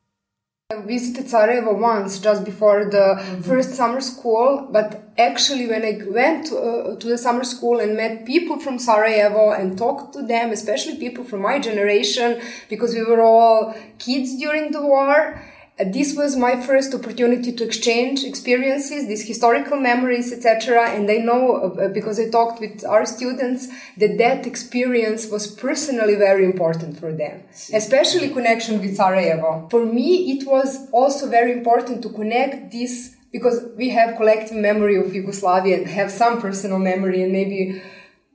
I 0.70 0.82
visited 0.82 1.28
Sarajevo 1.28 1.74
once 1.74 2.20
just 2.20 2.44
before 2.44 2.84
the 2.84 3.16
mm-hmm. 3.18 3.40
first 3.40 3.74
summer 3.74 4.00
school, 4.00 4.68
but 4.70 5.10
actually, 5.18 5.66
when 5.66 5.82
I 5.82 5.98
went 6.06 6.46
to, 6.48 6.58
uh, 6.58 6.96
to, 6.96 7.06
the 7.08 7.18
summer 7.18 7.42
school 7.42 7.80
and 7.80 7.96
met 7.96 8.24
people 8.24 8.60
from 8.60 8.78
Sarajevo 8.78 9.50
and 9.50 9.76
talked 9.76 10.12
to 10.12 10.22
them, 10.22 10.52
especially 10.52 10.96
people 10.96 11.24
from 11.24 11.42
my 11.42 11.58
generation, 11.58 12.40
because 12.68 12.94
we 12.94 13.02
were 13.02 13.22
all 13.22 13.74
kids 13.98 14.36
during 14.36 14.70
the 14.70 14.82
war, 14.82 15.42
this 15.86 16.16
was 16.16 16.36
my 16.36 16.60
first 16.60 16.92
opportunity 16.94 17.52
to 17.52 17.64
exchange 17.64 18.24
experiences, 18.24 19.06
these 19.06 19.26
historical 19.26 19.78
memories, 19.78 20.32
etc. 20.32 20.90
And 20.90 21.08
I 21.10 21.18
know 21.18 21.74
uh, 21.78 21.88
because 21.88 22.18
I 22.18 22.28
talked 22.30 22.60
with 22.60 22.84
our 22.84 23.06
students 23.06 23.68
that 23.96 24.18
that 24.18 24.46
experience 24.46 25.30
was 25.30 25.46
personally 25.46 26.16
very 26.16 26.44
important 26.44 26.98
for 26.98 27.12
them, 27.12 27.42
especially 27.72 28.30
connection 28.30 28.80
with 28.80 28.96
Sarajevo. 28.96 29.68
For 29.70 29.86
me, 29.86 30.32
it 30.32 30.46
was 30.46 30.88
also 30.90 31.28
very 31.28 31.52
important 31.52 32.02
to 32.02 32.08
connect 32.08 32.72
this 32.72 33.14
because 33.32 33.64
we 33.76 33.90
have 33.90 34.16
collective 34.16 34.56
memory 34.56 34.96
of 34.96 35.14
Yugoslavia 35.14 35.76
and 35.76 35.86
have 35.86 36.10
some 36.10 36.40
personal 36.40 36.78
memory 36.78 37.22
and 37.22 37.32
maybe 37.32 37.80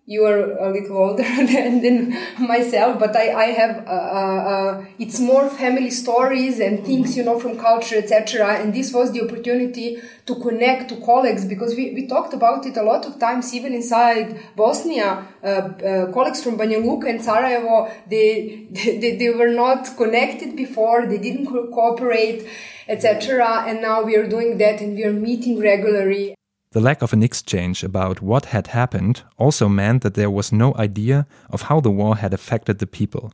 you 0.06 0.26
are 0.26 0.58
a 0.58 0.70
little 0.70 0.98
older 0.98 1.24
than, 1.24 1.82
than 1.82 2.12
myself, 2.38 3.00
but 3.00 3.16
I, 3.16 3.32
I 3.34 3.46
have, 3.46 3.88
uh, 3.88 3.90
uh, 3.90 4.44
uh, 4.54 4.86
it's 5.00 5.20
more 5.20 5.50
family 5.50 5.92
stories 5.92 6.60
and 6.60 6.86
things, 6.86 7.16
you 7.16 7.24
know, 7.24 7.40
from 7.40 7.58
culture, 7.58 7.96
etc. 7.96 8.56
And 8.56 8.74
this 8.74 8.92
was 8.94 9.14
the 9.14 9.22
opportunity 9.22 10.02
to 10.26 10.36
connect 10.36 10.90
to 10.90 10.98
colleagues 10.98 11.46
because 11.46 11.76
we, 11.76 11.94
we 11.94 12.06
talked 12.08 12.34
about 12.34 12.66
it 12.66 12.76
a 12.76 12.84
lot 12.84 13.06
of 13.06 13.18
times, 13.18 13.54
even 13.54 13.74
inside 13.74 14.38
Bosnia, 14.58 15.26
uh, 15.42 15.48
uh, 15.48 16.12
colleagues 16.12 16.44
from 16.44 16.58
Banja 16.58 16.84
Luka 16.84 17.08
and 17.08 17.24
Sarajevo, 17.24 17.90
they, 18.10 18.68
they, 18.72 19.16
they 19.16 19.30
were 19.30 19.52
not 19.52 19.88
connected 19.96 20.58
before, 20.58 21.06
they 21.08 21.18
didn't 21.18 21.46
cooperate, 21.48 22.46
etc. 22.90 23.64
And 23.66 23.82
now 23.82 24.04
we 24.04 24.18
are 24.18 24.28
doing 24.28 24.58
that 24.58 24.82
and 24.82 24.96
we 24.98 25.06
are 25.06 25.14
meeting 25.14 25.60
regularly. 25.60 26.36
The 26.74 26.82
lack 26.82 27.04
of 27.04 27.14
an 27.14 27.22
exchange 27.22 27.84
about 27.84 28.24
what 28.24 28.46
had 28.46 28.68
happened 28.68 29.22
also 29.38 29.70
meant 29.70 30.02
that 30.02 30.16
there 30.16 30.32
was 30.32 30.52
no 30.52 30.74
idea 30.76 31.28
of 31.52 31.64
how 31.64 31.80
the 31.80 31.92
war 31.92 32.16
had 32.16 32.34
affected 32.34 32.80
the 32.80 32.88
people. 32.88 33.32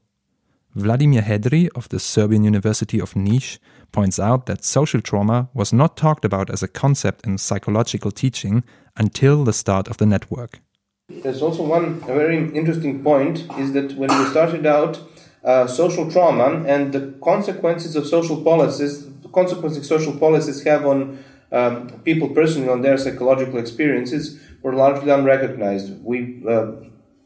Vladimir 0.75 1.21
Hedrih 1.21 1.69
of 1.73 1.87
the 1.87 1.99
Serbian 1.99 2.43
University 2.43 2.99
of 2.99 3.13
Niš 3.13 3.57
points 3.93 4.19
out 4.19 4.45
that 4.47 4.65
social 4.65 4.99
trauma 4.99 5.47
was 5.53 5.71
not 5.71 5.95
talked 5.95 6.25
about 6.25 6.49
as 6.49 6.61
a 6.61 6.67
concept 6.67 7.25
in 7.25 7.37
psychological 7.37 8.11
teaching 8.11 8.61
until 8.97 9.45
the 9.45 9.53
start 9.53 9.87
of 9.87 9.95
the 9.97 10.05
network. 10.05 10.59
There's 11.07 11.41
also 11.41 11.63
one 11.63 12.01
very 12.01 12.37
interesting 12.53 13.01
point 13.01 13.45
is 13.57 13.71
that 13.71 13.93
when 13.93 14.09
we 14.09 14.25
started 14.25 14.65
out, 14.65 14.99
uh, 15.45 15.65
social 15.65 16.11
trauma 16.11 16.65
and 16.67 16.91
the 16.91 17.13
consequences 17.23 17.95
of 17.95 18.05
social 18.05 18.43
policies, 18.43 19.05
the 19.21 19.29
consequences 19.29 19.87
social 19.87 20.17
policies 20.17 20.61
have 20.63 20.85
on 20.85 21.17
um, 21.51 21.89
people 22.03 22.29
personally 22.29 22.69
on 22.69 22.81
their 22.81 22.97
psychological 22.97 23.59
experiences 23.59 24.39
were 24.61 24.73
largely 24.73 25.09
unrecognized. 25.09 26.03
We 26.03 26.43
uh, 26.47 26.71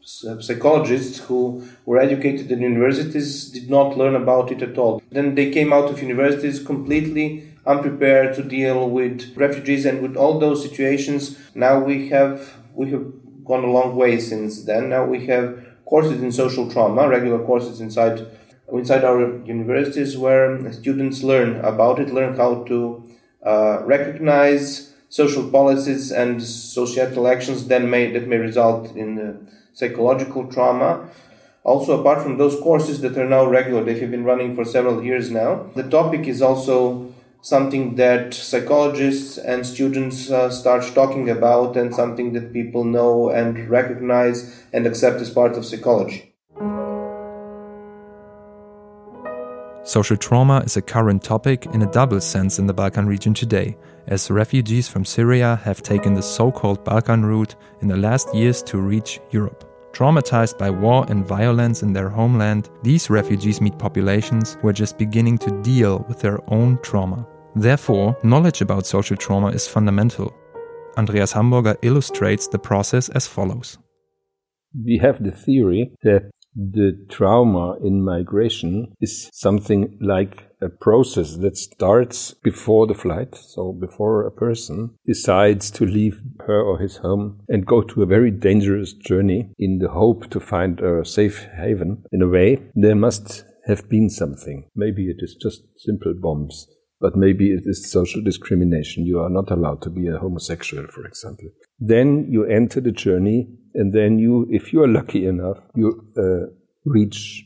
psychologists 0.04 1.18
who 1.18 1.66
were 1.86 1.98
educated 1.98 2.50
in 2.50 2.60
universities 2.60 3.48
did 3.50 3.70
not 3.70 3.96
learn 3.96 4.14
about 4.14 4.52
it 4.52 4.62
at 4.62 4.76
all. 4.76 5.02
Then 5.10 5.34
they 5.34 5.50
came 5.50 5.72
out 5.72 5.90
of 5.90 6.02
universities 6.02 6.62
completely 6.62 7.50
unprepared 7.66 8.34
to 8.34 8.42
deal 8.42 8.90
with 8.90 9.34
refugees 9.36 9.86
and 9.86 10.02
with 10.02 10.16
all 10.16 10.38
those 10.38 10.62
situations. 10.62 11.38
Now 11.54 11.78
we 11.78 12.08
have 12.08 12.54
we 12.74 12.90
have 12.90 13.06
gone 13.44 13.64
a 13.64 13.70
long 13.70 13.96
way 13.96 14.18
since 14.18 14.64
then. 14.64 14.90
Now 14.90 15.04
we 15.06 15.26
have 15.26 15.64
courses 15.86 16.22
in 16.22 16.32
social 16.32 16.70
trauma, 16.70 17.08
regular 17.08 17.44
courses 17.44 17.80
inside 17.80 18.26
inside 18.72 19.04
our 19.04 19.44
universities 19.44 20.16
where 20.16 20.72
students 20.72 21.22
learn 21.22 21.64
about 21.64 22.00
it, 22.00 22.12
learn 22.12 22.36
how 22.36 22.64
to 22.64 23.03
uh, 23.44 23.82
recognize 23.84 24.92
social 25.08 25.48
policies 25.48 26.10
and 26.10 26.42
societal 26.42 27.28
actions 27.28 27.66
then 27.68 27.88
may 27.88 28.10
that 28.12 28.26
may 28.26 28.36
result 28.36 28.96
in 28.96 29.18
uh, 29.18 29.32
psychological 29.72 30.46
trauma. 30.46 31.08
Also, 31.62 31.98
apart 31.98 32.22
from 32.22 32.36
those 32.36 32.60
courses 32.60 33.00
that 33.00 33.16
are 33.16 33.28
now 33.28 33.46
regular, 33.46 33.82
they 33.82 33.98
have 33.98 34.10
been 34.10 34.24
running 34.24 34.54
for 34.54 34.64
several 34.64 35.02
years 35.02 35.30
now. 35.30 35.70
The 35.74 35.84
topic 35.84 36.26
is 36.26 36.42
also 36.42 37.14
something 37.40 37.94
that 37.94 38.34
psychologists 38.34 39.38
and 39.38 39.66
students 39.66 40.30
uh, 40.30 40.50
start 40.50 40.84
talking 40.94 41.30
about, 41.30 41.76
and 41.76 41.94
something 41.94 42.32
that 42.34 42.52
people 42.52 42.84
know 42.84 43.30
and 43.30 43.68
recognize 43.68 44.64
and 44.72 44.86
accept 44.86 45.20
as 45.20 45.30
part 45.30 45.56
of 45.56 45.64
psychology. 45.64 46.33
Social 49.84 50.16
trauma 50.16 50.60
is 50.60 50.78
a 50.78 50.82
current 50.82 51.22
topic 51.22 51.66
in 51.66 51.82
a 51.82 51.90
double 51.92 52.18
sense 52.18 52.58
in 52.58 52.66
the 52.66 52.72
Balkan 52.72 53.06
region 53.06 53.34
today, 53.34 53.76
as 54.06 54.30
refugees 54.30 54.88
from 54.88 55.04
Syria 55.04 55.60
have 55.62 55.82
taken 55.82 56.14
the 56.14 56.22
so 56.22 56.50
called 56.50 56.82
Balkan 56.84 57.22
route 57.22 57.54
in 57.82 57.88
the 57.88 57.96
last 57.96 58.34
years 58.34 58.62
to 58.62 58.78
reach 58.78 59.20
Europe. 59.30 59.62
Traumatized 59.92 60.56
by 60.56 60.70
war 60.70 61.04
and 61.10 61.26
violence 61.26 61.82
in 61.82 61.92
their 61.92 62.08
homeland, 62.08 62.70
these 62.82 63.10
refugees 63.10 63.60
meet 63.60 63.78
populations 63.78 64.56
who 64.62 64.68
are 64.68 64.72
just 64.72 64.96
beginning 64.96 65.36
to 65.38 65.60
deal 65.60 66.02
with 66.08 66.18
their 66.18 66.40
own 66.50 66.78
trauma. 66.82 67.26
Therefore, 67.54 68.16
knowledge 68.22 68.62
about 68.62 68.86
social 68.86 69.18
trauma 69.18 69.48
is 69.48 69.68
fundamental. 69.68 70.34
Andreas 70.96 71.32
Hamburger 71.32 71.76
illustrates 71.82 72.48
the 72.48 72.58
process 72.58 73.10
as 73.10 73.26
follows. 73.26 73.76
We 74.74 74.98
have 75.02 75.22
the 75.22 75.30
theory 75.30 75.92
that 76.02 76.30
the 76.54 77.06
trauma 77.08 77.76
in 77.82 78.04
migration 78.04 78.94
is 79.00 79.28
something 79.32 79.96
like 80.00 80.50
a 80.60 80.68
process 80.68 81.36
that 81.36 81.56
starts 81.56 82.34
before 82.42 82.86
the 82.86 82.94
flight. 82.94 83.34
So 83.34 83.72
before 83.72 84.26
a 84.26 84.30
person 84.30 84.94
decides 85.06 85.70
to 85.72 85.84
leave 85.84 86.22
her 86.46 86.60
or 86.60 86.78
his 86.78 86.96
home 86.98 87.40
and 87.48 87.66
go 87.66 87.82
to 87.82 88.02
a 88.02 88.06
very 88.06 88.30
dangerous 88.30 88.92
journey 88.92 89.50
in 89.58 89.78
the 89.78 89.90
hope 89.90 90.30
to 90.30 90.40
find 90.40 90.80
a 90.80 91.04
safe 91.04 91.46
haven, 91.56 92.04
in 92.12 92.22
a 92.22 92.28
way, 92.28 92.62
there 92.74 92.96
must 92.96 93.44
have 93.66 93.88
been 93.88 94.08
something. 94.10 94.68
Maybe 94.74 95.08
it 95.08 95.16
is 95.18 95.36
just 95.40 95.62
simple 95.76 96.14
bombs 96.14 96.66
but 97.04 97.16
maybe 97.16 97.52
it 97.52 97.64
is 97.66 97.90
social 97.90 98.22
discrimination. 98.22 99.04
You 99.04 99.20
are 99.20 99.28
not 99.28 99.50
allowed 99.50 99.82
to 99.82 99.90
be 99.90 100.08
a 100.08 100.16
homosexual, 100.16 100.86
for 100.86 101.04
example. 101.04 101.50
Then 101.78 102.28
you 102.30 102.46
enter 102.46 102.80
the 102.80 102.92
journey, 102.92 103.46
and 103.74 103.92
then 103.92 104.18
you, 104.18 104.46
if 104.50 104.72
you 104.72 104.82
are 104.82 104.88
lucky 104.88 105.26
enough, 105.26 105.58
you 105.74 106.02
uh, 106.16 106.46
reach 106.86 107.44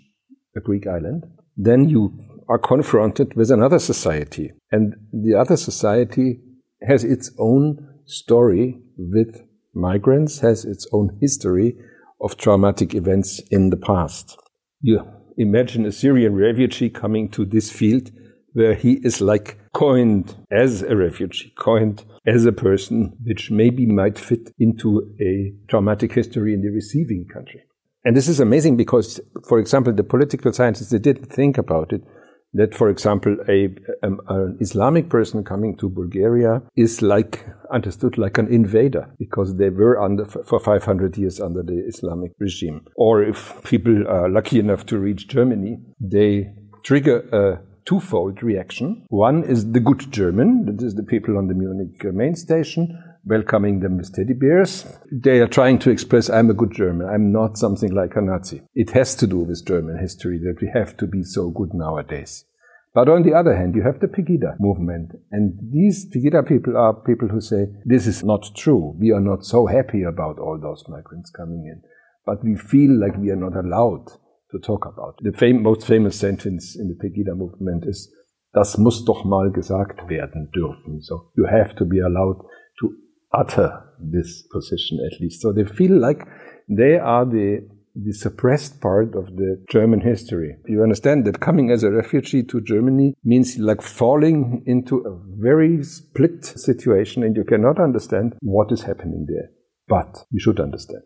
a 0.56 0.60
Greek 0.60 0.86
island. 0.86 1.24
Then 1.56 1.88
you 1.88 2.12
are 2.48 2.60
confronted 2.60 3.34
with 3.34 3.50
another 3.50 3.80
society, 3.80 4.52
and 4.70 4.94
the 5.10 5.34
other 5.34 5.56
society 5.56 6.38
has 6.82 7.02
its 7.02 7.32
own 7.36 7.84
story 8.04 8.78
with 8.96 9.42
migrants, 9.74 10.38
has 10.38 10.64
its 10.64 10.86
own 10.92 11.18
history 11.20 11.76
of 12.20 12.36
traumatic 12.36 12.94
events 12.94 13.40
in 13.50 13.70
the 13.70 13.76
past. 13.76 14.38
You 14.82 15.00
imagine 15.36 15.84
a 15.84 15.90
Syrian 15.90 16.36
refugee 16.36 16.90
coming 16.90 17.28
to 17.30 17.44
this 17.44 17.72
field 17.72 18.12
where 18.52 18.74
he 18.74 18.94
is 19.04 19.20
like 19.20 19.58
coined 19.72 20.34
as 20.50 20.82
a 20.82 20.96
refugee, 20.96 21.52
coined 21.58 22.04
as 22.26 22.44
a 22.44 22.52
person 22.52 23.16
which 23.24 23.50
maybe 23.50 23.86
might 23.86 24.18
fit 24.18 24.50
into 24.58 25.14
a 25.20 25.52
traumatic 25.68 26.12
history 26.12 26.54
in 26.54 26.62
the 26.62 26.70
receiving 26.70 27.26
country. 27.32 27.62
And 28.04 28.16
this 28.16 28.28
is 28.28 28.40
amazing 28.40 28.76
because, 28.76 29.20
for 29.46 29.58
example, 29.58 29.92
the 29.92 30.04
political 30.04 30.52
scientists, 30.52 30.90
they 30.90 30.98
didn't 30.98 31.26
think 31.26 31.58
about 31.58 31.92
it. 31.92 32.02
That, 32.54 32.74
for 32.74 32.88
example, 32.88 33.36
a, 33.46 33.68
um, 34.02 34.20
an 34.28 34.56
Islamic 34.60 35.10
person 35.10 35.44
coming 35.44 35.76
to 35.76 35.90
Bulgaria 35.90 36.62
is 36.76 37.02
like 37.02 37.44
understood 37.70 38.16
like 38.16 38.38
an 38.38 38.48
invader 38.48 39.14
because 39.18 39.56
they 39.56 39.68
were 39.68 40.00
under 40.00 40.24
for 40.24 40.58
500 40.58 41.18
years 41.18 41.40
under 41.40 41.62
the 41.62 41.84
Islamic 41.86 42.32
regime. 42.38 42.86
Or 42.96 43.22
if 43.22 43.62
people 43.64 44.08
are 44.08 44.30
lucky 44.30 44.58
enough 44.58 44.86
to 44.86 44.98
reach 44.98 45.28
Germany, 45.28 45.78
they 46.00 46.54
trigger 46.84 47.18
a 47.30 47.67
twofold 47.88 48.42
reaction. 48.42 49.06
One 49.08 49.44
is 49.44 49.72
the 49.72 49.80
good 49.80 50.12
German, 50.12 50.66
that 50.66 50.84
is 50.84 50.94
the 50.94 51.02
people 51.02 51.38
on 51.38 51.48
the 51.48 51.54
Munich 51.54 52.04
main 52.12 52.36
station, 52.36 53.02
welcoming 53.24 53.80
them 53.80 53.96
with 53.96 54.14
teddy 54.14 54.34
bears. 54.34 54.84
They 55.10 55.40
are 55.40 55.48
trying 55.48 55.78
to 55.80 55.90
express, 55.90 56.28
I'm 56.28 56.50
a 56.50 56.54
good 56.54 56.72
German, 56.72 57.08
I'm 57.08 57.32
not 57.32 57.56
something 57.56 57.94
like 57.94 58.14
a 58.14 58.20
Nazi. 58.20 58.60
It 58.74 58.90
has 58.90 59.14
to 59.16 59.26
do 59.26 59.38
with 59.38 59.66
German 59.66 59.98
history 59.98 60.38
that 60.40 60.58
we 60.60 60.70
have 60.74 60.98
to 60.98 61.06
be 61.06 61.22
so 61.22 61.48
good 61.48 61.72
nowadays. 61.72 62.44
But 62.94 63.08
on 63.08 63.22
the 63.22 63.32
other 63.32 63.56
hand, 63.56 63.74
you 63.74 63.82
have 63.82 64.00
the 64.00 64.08
Pegida 64.08 64.56
movement. 64.60 65.12
And 65.30 65.58
these 65.72 66.06
Pegida 66.10 66.46
people 66.46 66.76
are 66.76 66.92
people 66.92 67.28
who 67.28 67.40
say, 67.40 67.68
this 67.86 68.06
is 68.06 68.22
not 68.22 68.50
true. 68.54 68.96
We 68.98 69.12
are 69.12 69.20
not 69.20 69.46
so 69.46 69.66
happy 69.66 70.02
about 70.02 70.38
all 70.38 70.58
those 70.60 70.84
migrants 70.88 71.30
coming 71.30 71.64
in. 71.64 71.80
But 72.26 72.44
we 72.44 72.56
feel 72.56 72.98
like 73.00 73.16
we 73.16 73.30
are 73.30 73.36
not 73.36 73.56
allowed 73.56 74.10
to 74.50 74.58
talk 74.58 74.86
about. 74.86 75.18
The 75.22 75.32
fam 75.32 75.62
most 75.62 75.86
famous 75.86 76.18
sentence 76.18 76.76
in 76.76 76.88
the 76.88 76.94
Pegida 76.94 77.34
movement 77.34 77.84
is, 77.86 78.12
das 78.52 78.78
muss 78.78 79.04
doch 79.04 79.24
mal 79.24 79.50
gesagt 79.50 80.08
werden 80.08 80.50
dürfen. 80.52 81.00
So 81.00 81.30
you 81.36 81.46
have 81.46 81.74
to 81.76 81.84
be 81.84 82.00
allowed 82.00 82.44
to 82.80 82.92
utter 83.30 83.94
this 83.98 84.48
position 84.48 84.98
at 85.00 85.20
least. 85.20 85.42
So 85.42 85.52
they 85.52 85.64
feel 85.64 85.98
like 85.98 86.26
they 86.68 86.98
are 86.98 87.26
the 87.26 87.68
the 87.94 88.12
suppressed 88.12 88.80
part 88.80 89.16
of 89.16 89.26
the 89.36 89.64
German 89.68 90.00
history. 90.00 90.56
You 90.66 90.82
understand 90.82 91.24
that 91.24 91.40
coming 91.40 91.70
as 91.70 91.82
a 91.82 91.90
refugee 91.90 92.44
to 92.44 92.60
Germany 92.60 93.14
means 93.24 93.58
like 93.58 93.82
falling 93.82 94.62
into 94.66 94.98
a 94.98 95.18
very 95.40 95.82
split 95.82 96.44
situation 96.44 97.24
and 97.24 97.34
you 97.34 97.44
cannot 97.44 97.80
understand 97.80 98.36
what 98.40 98.70
is 98.70 98.82
happening 98.82 99.26
there. 99.28 99.50
But 99.88 100.24
you 100.30 100.38
should 100.38 100.60
understand. 100.60 101.02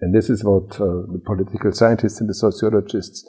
And 0.00 0.14
this 0.14 0.28
is 0.28 0.44
what 0.44 0.80
uh, 0.80 1.06
the 1.12 1.22
political 1.24 1.72
scientists 1.72 2.20
and 2.20 2.28
the 2.28 2.34
sociologists 2.34 3.26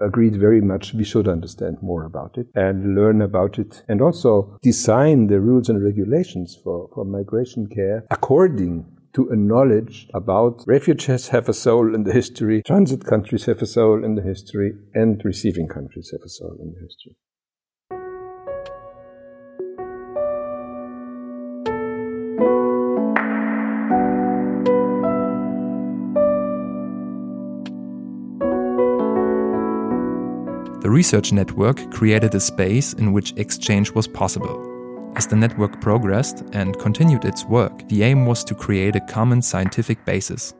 agreed 0.00 0.36
very 0.36 0.60
much 0.60 0.92
we 0.92 1.04
should 1.04 1.28
understand 1.28 1.76
more 1.80 2.04
about 2.04 2.36
it 2.36 2.46
and 2.54 2.94
learn 2.94 3.22
about 3.22 3.58
it 3.58 3.82
and 3.88 4.02
also 4.02 4.58
design 4.62 5.28
the 5.28 5.40
rules 5.40 5.68
and 5.68 5.82
regulations 5.82 6.58
for, 6.62 6.90
for 6.92 7.04
migration 7.04 7.68
care 7.68 8.04
according 8.10 8.84
to 9.14 9.28
a 9.30 9.36
knowledge 9.36 10.08
about 10.12 10.64
refugees 10.66 11.28
have 11.28 11.48
a 11.48 11.54
soul 11.54 11.94
in 11.94 12.02
the 12.02 12.12
history, 12.12 12.62
transit 12.66 13.04
countries 13.04 13.46
have 13.46 13.62
a 13.62 13.66
soul 13.66 14.04
in 14.04 14.16
the 14.16 14.22
history, 14.22 14.72
and 14.92 15.22
receiving 15.24 15.68
countries 15.68 16.10
have 16.12 16.20
a 16.24 16.28
soul 16.28 16.56
in 16.60 16.72
the 16.72 16.80
history. 16.80 17.16
Research 31.04 31.32
network 31.32 31.90
created 31.90 32.34
a 32.34 32.40
space 32.40 32.94
in 32.94 33.12
which 33.12 33.34
exchange 33.36 33.92
was 33.92 34.08
possible. 34.08 34.56
As 35.16 35.26
the 35.26 35.36
network 35.36 35.78
progressed 35.82 36.42
and 36.54 36.78
continued 36.78 37.26
its 37.26 37.44
work, 37.44 37.86
the 37.90 38.02
aim 38.02 38.24
was 38.24 38.42
to 38.44 38.54
create 38.54 38.96
a 38.96 39.00
common 39.00 39.42
scientific 39.42 40.02
basis. 40.06 40.54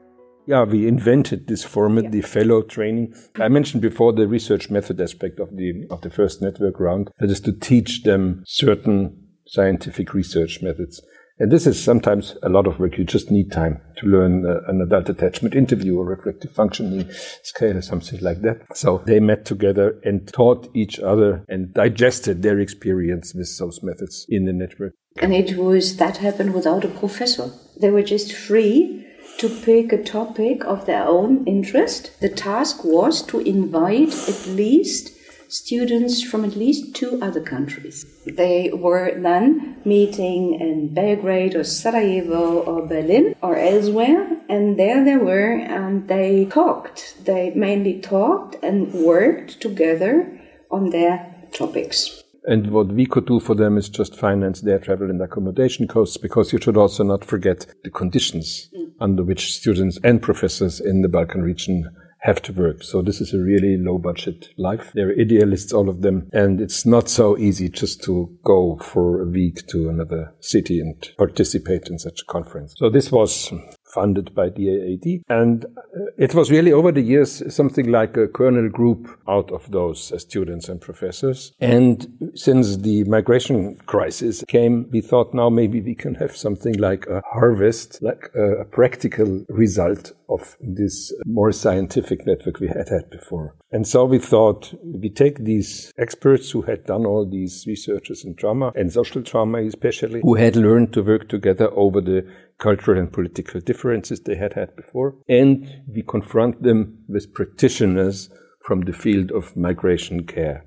Yeah, 0.46 0.64
we 0.64 0.86
invented 0.86 1.46
this 1.46 1.64
format, 1.64 2.04
yeah. 2.04 2.10
the 2.10 2.20
fellow 2.20 2.60
training. 2.60 3.14
I 3.36 3.48
mentioned 3.48 3.80
before 3.80 4.12
the 4.12 4.28
research 4.28 4.68
method 4.68 5.00
aspect 5.00 5.40
of 5.40 5.56
the 5.56 5.86
of 5.88 6.02
the 6.02 6.10
first 6.10 6.42
network 6.42 6.78
round. 6.78 7.10
That 7.20 7.30
is 7.30 7.40
to 7.40 7.52
teach 7.58 8.02
them 8.02 8.42
certain 8.46 9.16
scientific 9.46 10.12
research 10.12 10.60
methods. 10.60 11.00
And 11.38 11.50
this 11.50 11.66
is 11.66 11.82
sometimes 11.82 12.36
a 12.44 12.48
lot 12.48 12.68
of 12.68 12.78
work. 12.78 12.96
You 12.96 13.04
just 13.04 13.30
need 13.30 13.50
time 13.50 13.80
to 13.96 14.06
learn 14.06 14.46
uh, 14.46 14.60
an 14.68 14.80
adult 14.80 15.08
attachment 15.08 15.56
interview 15.56 15.98
or 15.98 16.04
reflective 16.04 16.52
functioning 16.52 17.10
scale 17.42 17.76
or 17.76 17.82
something 17.82 18.20
like 18.20 18.42
that. 18.42 18.62
So 18.74 19.02
they 19.04 19.18
met 19.18 19.44
together 19.44 20.00
and 20.04 20.28
taught 20.32 20.68
each 20.74 21.00
other 21.00 21.44
and 21.48 21.74
digested 21.74 22.42
their 22.42 22.60
experience 22.60 23.34
with 23.34 23.50
those 23.58 23.82
methods 23.82 24.26
in 24.28 24.44
the 24.44 24.52
network. 24.52 24.92
And 25.20 25.34
it 25.34 25.56
was 25.56 25.96
that 25.96 26.18
happened 26.18 26.54
without 26.54 26.84
a 26.84 26.88
professor. 26.88 27.50
They 27.80 27.90
were 27.90 28.02
just 28.02 28.32
free 28.32 29.04
to 29.38 29.48
pick 29.48 29.92
a 29.92 30.02
topic 30.02 30.64
of 30.64 30.86
their 30.86 31.04
own 31.04 31.44
interest. 31.46 32.20
The 32.20 32.28
task 32.28 32.84
was 32.84 33.22
to 33.22 33.40
invite 33.40 34.12
at 34.28 34.46
least 34.46 35.13
students 35.48 36.22
from 36.22 36.44
at 36.44 36.56
least 36.56 36.94
two 36.94 37.20
other 37.22 37.40
countries. 37.40 38.06
They 38.26 38.70
were 38.72 39.12
then 39.20 39.76
meeting 39.84 40.60
in 40.60 40.94
Belgrade 40.94 41.54
or 41.54 41.64
Sarajevo 41.64 42.60
or 42.60 42.86
Berlin 42.86 43.34
or 43.42 43.56
elsewhere, 43.56 44.26
and 44.48 44.78
there 44.78 45.04
they 45.04 45.16
were 45.16 45.56
and 45.58 46.08
they 46.08 46.46
talked. 46.46 47.24
They 47.24 47.52
mainly 47.54 48.00
talked 48.00 48.56
and 48.62 48.92
worked 48.92 49.60
together 49.60 50.40
on 50.70 50.90
their 50.90 51.34
topics. 51.52 52.22
And 52.46 52.70
what 52.70 52.88
we 52.88 53.06
could 53.06 53.26
do 53.26 53.40
for 53.40 53.54
them 53.54 53.78
is 53.78 53.88
just 53.88 54.14
finance 54.16 54.60
their 54.60 54.78
travel 54.78 55.08
and 55.08 55.20
accommodation 55.22 55.88
costs 55.88 56.18
because 56.18 56.52
you 56.52 56.58
should 56.60 56.76
also 56.76 57.02
not 57.02 57.24
forget 57.24 57.66
the 57.84 57.90
conditions 57.90 58.68
mm. 58.76 58.92
under 59.00 59.22
which 59.22 59.54
students 59.54 59.98
and 60.04 60.20
professors 60.20 60.78
in 60.78 61.00
the 61.00 61.08
Balkan 61.08 61.42
region 61.42 61.88
have 62.24 62.40
to 62.40 62.52
work. 62.54 62.82
So 62.82 63.02
this 63.02 63.20
is 63.20 63.34
a 63.34 63.38
really 63.38 63.76
low 63.76 63.98
budget 63.98 64.48
life. 64.56 64.90
They're 64.94 65.12
idealists, 65.12 65.74
all 65.74 65.90
of 65.90 66.00
them. 66.00 66.30
And 66.32 66.58
it's 66.58 66.86
not 66.86 67.10
so 67.10 67.36
easy 67.36 67.68
just 67.68 68.02
to 68.04 68.34
go 68.42 68.78
for 68.78 69.20
a 69.20 69.26
week 69.26 69.66
to 69.68 69.90
another 69.90 70.32
city 70.40 70.80
and 70.80 70.96
participate 71.18 71.88
in 71.88 71.98
such 71.98 72.22
a 72.22 72.24
conference. 72.24 72.74
So 72.78 72.88
this 72.88 73.12
was 73.12 73.52
funded 73.94 74.34
by 74.34 74.48
DAAD. 74.50 75.22
And 75.28 75.64
uh, 75.64 75.70
it 76.18 76.34
was 76.34 76.50
really 76.50 76.72
over 76.72 76.92
the 76.92 77.00
years 77.00 77.42
something 77.54 77.90
like 77.90 78.16
a 78.16 78.28
kernel 78.28 78.68
group 78.68 79.08
out 79.28 79.50
of 79.52 79.70
those 79.70 80.12
uh, 80.12 80.18
students 80.18 80.68
and 80.68 80.80
professors. 80.80 81.52
And 81.60 82.32
since 82.34 82.76
the 82.78 83.04
migration 83.04 83.76
crisis 83.86 84.44
came, 84.48 84.88
we 84.90 85.00
thought 85.00 85.34
now 85.34 85.48
maybe 85.48 85.80
we 85.80 85.94
can 85.94 86.14
have 86.16 86.36
something 86.36 86.74
like 86.74 87.06
a 87.06 87.22
harvest, 87.24 88.02
like 88.02 88.30
a, 88.34 88.62
a 88.62 88.64
practical 88.64 89.44
result 89.48 90.12
of 90.28 90.56
this 90.60 91.12
more 91.26 91.52
scientific 91.52 92.26
network 92.26 92.58
we 92.60 92.68
had 92.68 92.88
had 92.88 93.10
before. 93.10 93.54
And 93.70 93.86
so 93.86 94.04
we 94.04 94.18
thought 94.18 94.72
we 94.82 95.10
take 95.10 95.38
these 95.38 95.92
experts 95.98 96.50
who 96.50 96.62
had 96.62 96.86
done 96.86 97.04
all 97.04 97.28
these 97.28 97.64
researches 97.66 98.24
in 98.24 98.34
trauma 98.36 98.72
and 98.74 98.92
social 98.92 99.22
trauma 99.22 99.58
especially, 99.62 100.20
who 100.22 100.34
had 100.34 100.56
learned 100.56 100.92
to 100.94 101.02
work 101.02 101.28
together 101.28 101.70
over 101.72 102.00
the 102.00 102.26
cultural 102.64 102.98
and 102.98 103.12
political 103.12 103.60
differences 103.60 104.20
they 104.20 104.36
had 104.36 104.54
had 104.54 104.74
before. 104.74 105.14
And 105.28 105.82
we 105.86 106.02
confront 106.02 106.62
them 106.62 107.04
with 107.08 107.34
practitioners 107.34 108.30
from 108.66 108.80
the 108.80 108.94
field 108.94 109.30
of 109.32 109.54
migration 109.54 110.24
care. 110.24 110.64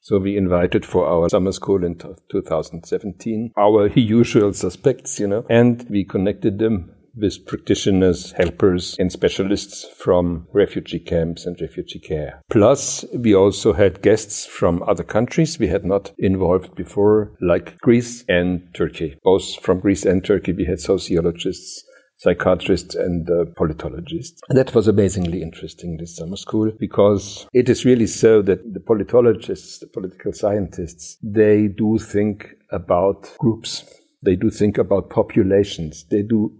So 0.00 0.18
we 0.18 0.36
invited 0.36 0.84
for 0.84 1.06
our 1.06 1.28
summer 1.28 1.52
school 1.52 1.84
in 1.84 1.96
2017 2.32 3.52
our 3.56 3.86
usual 3.88 4.52
suspects, 4.52 5.20
you 5.20 5.28
know, 5.28 5.44
and 5.48 5.86
we 5.88 6.04
connected 6.04 6.58
them 6.58 6.90
with 7.20 7.46
practitioners, 7.46 8.32
helpers, 8.32 8.96
and 8.98 9.10
specialists 9.12 9.86
from 9.96 10.46
refugee 10.52 10.98
camps 10.98 11.46
and 11.46 11.60
refugee 11.60 11.98
care. 11.98 12.40
Plus, 12.50 13.04
we 13.14 13.34
also 13.34 13.72
had 13.72 14.02
guests 14.02 14.46
from 14.46 14.82
other 14.84 15.04
countries 15.04 15.58
we 15.58 15.68
had 15.68 15.84
not 15.84 16.12
involved 16.18 16.74
before, 16.74 17.32
like 17.40 17.78
Greece 17.78 18.24
and 18.28 18.62
Turkey. 18.74 19.18
Both 19.22 19.56
from 19.56 19.80
Greece 19.80 20.04
and 20.04 20.24
Turkey, 20.24 20.52
we 20.52 20.64
had 20.64 20.80
sociologists, 20.80 21.84
psychiatrists 22.18 22.94
and 22.94 23.28
uh, 23.30 23.44
politologists. 23.56 24.40
And 24.48 24.58
that 24.58 24.74
was 24.74 24.88
amazingly 24.88 25.40
interesting 25.40 25.96
this 25.96 26.16
summer 26.16 26.36
school 26.36 26.72
because 26.78 27.46
it 27.54 27.68
is 27.68 27.84
really 27.84 28.08
so 28.08 28.42
that 28.42 28.74
the 28.74 28.80
politologists, 28.80 29.78
the 29.78 29.86
political 29.86 30.32
scientists, 30.32 31.16
they 31.22 31.68
do 31.68 31.98
think 31.98 32.56
about 32.70 33.32
groups. 33.38 33.84
They 34.24 34.34
do 34.34 34.50
think 34.50 34.78
about 34.78 35.10
populations. 35.10 36.04
They 36.10 36.22
do 36.22 36.52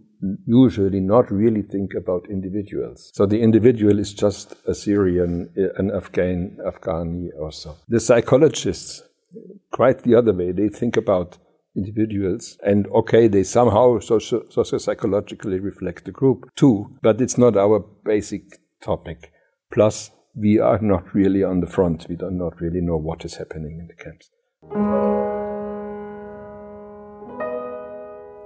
usually 0.46 1.00
not 1.00 1.30
really 1.30 1.62
think 1.62 1.94
about 1.94 2.26
individuals. 2.28 3.10
So 3.14 3.26
the 3.26 3.40
individual 3.40 3.98
is 3.98 4.12
just 4.14 4.54
a 4.66 4.74
Syrian, 4.74 5.50
eh, 5.56 5.68
an 5.76 5.90
Afghan, 5.90 6.58
Afghani 6.66 7.28
or 7.38 7.52
so. 7.52 7.76
The 7.88 8.00
psychologists, 8.00 9.02
quite 9.70 10.02
the 10.02 10.14
other 10.14 10.32
way, 10.32 10.52
they 10.52 10.68
think 10.68 10.96
about 10.96 11.38
individuals 11.76 12.58
and 12.64 12.86
okay, 12.88 13.28
they 13.28 13.44
somehow 13.44 14.00
socio- 14.00 14.48
psychologically 14.48 15.60
reflect 15.60 16.04
the 16.04 16.12
group 16.12 16.50
too, 16.56 16.96
but 17.02 17.20
it's 17.20 17.38
not 17.38 17.56
our 17.56 17.80
basic 18.04 18.42
topic. 18.80 19.32
Plus, 19.70 20.10
we 20.34 20.58
are 20.58 20.78
not 20.80 21.14
really 21.14 21.42
on 21.42 21.60
the 21.60 21.66
front. 21.66 22.06
We 22.08 22.16
do 22.16 22.30
not 22.30 22.60
really 22.60 22.80
know 22.80 22.96
what 22.96 23.24
is 23.24 23.36
happening 23.36 23.78
in 23.78 23.88
the 23.88 23.94
camps. 23.94 25.27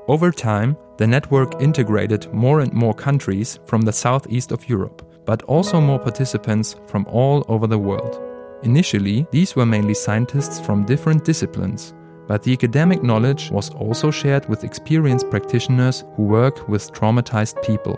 Over 0.08 0.32
time, 0.32 0.76
the 0.96 1.06
network 1.06 1.62
integrated 1.62 2.32
more 2.34 2.60
and 2.60 2.72
more 2.72 2.92
countries 2.92 3.60
from 3.66 3.82
the 3.82 3.92
southeast 3.92 4.50
of 4.50 4.68
Europe, 4.68 5.08
but 5.24 5.44
also 5.44 5.80
more 5.80 6.00
participants 6.00 6.74
from 6.86 7.06
all 7.06 7.44
over 7.46 7.68
the 7.68 7.78
world. 7.78 8.20
Initially, 8.64 9.28
these 9.30 9.54
were 9.54 9.64
mainly 9.64 9.94
scientists 9.94 10.58
from 10.58 10.84
different 10.84 11.24
disciplines, 11.24 11.94
but 12.26 12.42
the 12.42 12.52
academic 12.52 13.04
knowledge 13.04 13.52
was 13.52 13.70
also 13.70 14.10
shared 14.10 14.48
with 14.48 14.64
experienced 14.64 15.30
practitioners 15.30 16.02
who 16.16 16.24
work 16.24 16.68
with 16.68 16.92
traumatized 16.92 17.62
people. 17.62 17.96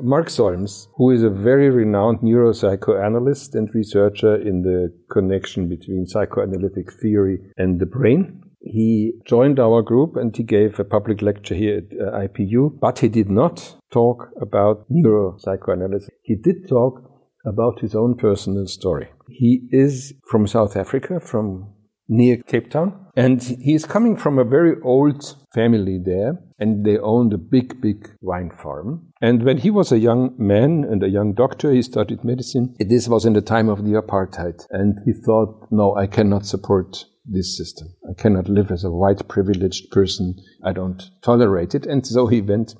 Mark 0.00 0.28
Solms, 0.28 0.88
who 0.96 1.12
is 1.12 1.22
a 1.22 1.30
very 1.30 1.70
renowned 1.70 2.20
neuropsychoanalyst 2.20 3.54
and 3.54 3.74
researcher 3.74 4.36
in 4.36 4.62
the 4.62 4.92
connection 5.08 5.66
between 5.66 6.06
psychoanalytic 6.06 6.92
theory 6.92 7.40
and 7.56 7.80
the 7.80 7.86
brain, 7.86 8.42
he 8.60 9.12
joined 9.24 9.58
our 9.60 9.82
group 9.82 10.16
and 10.16 10.36
he 10.36 10.42
gave 10.42 10.78
a 10.78 10.84
public 10.84 11.22
lecture 11.22 11.54
here 11.54 11.78
at 11.78 11.98
uh, 11.98 12.28
IPU, 12.28 12.78
but 12.80 12.98
he 12.98 13.08
did 13.08 13.30
not 13.30 13.76
talk 13.92 14.28
about 14.40 14.86
neuropsychoanalysis. 14.90 16.08
He 16.22 16.34
did 16.34 16.68
talk 16.68 17.02
about 17.46 17.80
his 17.80 17.94
own 17.94 18.16
personal 18.16 18.66
story. 18.66 19.08
He 19.28 19.68
is 19.70 20.14
from 20.28 20.46
South 20.46 20.76
Africa, 20.76 21.20
from 21.20 21.72
near 22.08 22.38
Cape 22.38 22.70
Town, 22.70 23.06
and 23.16 23.42
he 23.42 23.74
is 23.74 23.84
coming 23.84 24.16
from 24.16 24.38
a 24.38 24.44
very 24.44 24.76
old 24.82 25.36
family 25.54 25.98
there, 26.02 26.38
and 26.58 26.84
they 26.84 26.98
owned 26.98 27.32
a 27.32 27.38
big, 27.38 27.80
big 27.80 28.10
wine 28.20 28.50
farm. 28.50 29.08
And 29.20 29.44
when 29.44 29.58
he 29.58 29.70
was 29.70 29.92
a 29.92 29.98
young 29.98 30.34
man 30.38 30.84
and 30.90 31.02
a 31.02 31.08
young 31.08 31.34
doctor, 31.34 31.70
he 31.70 31.82
studied 31.82 32.24
medicine. 32.24 32.74
This 32.78 33.08
was 33.08 33.24
in 33.24 33.34
the 33.34 33.42
time 33.42 33.68
of 33.68 33.84
the 33.84 33.92
apartheid, 33.92 34.66
and 34.70 34.98
he 35.04 35.12
thought, 35.12 35.68
no, 35.70 35.94
I 35.96 36.06
cannot 36.06 36.46
support 36.46 37.04
this 37.30 37.56
system. 37.56 37.88
I 38.08 38.20
cannot 38.20 38.48
live 38.48 38.70
as 38.70 38.84
a 38.84 38.90
white 38.90 39.28
privileged 39.28 39.90
person. 39.90 40.36
I 40.64 40.72
don't 40.72 41.02
tolerate 41.22 41.74
it. 41.74 41.86
And 41.86 42.06
so 42.06 42.26
he 42.26 42.40
went 42.40 42.74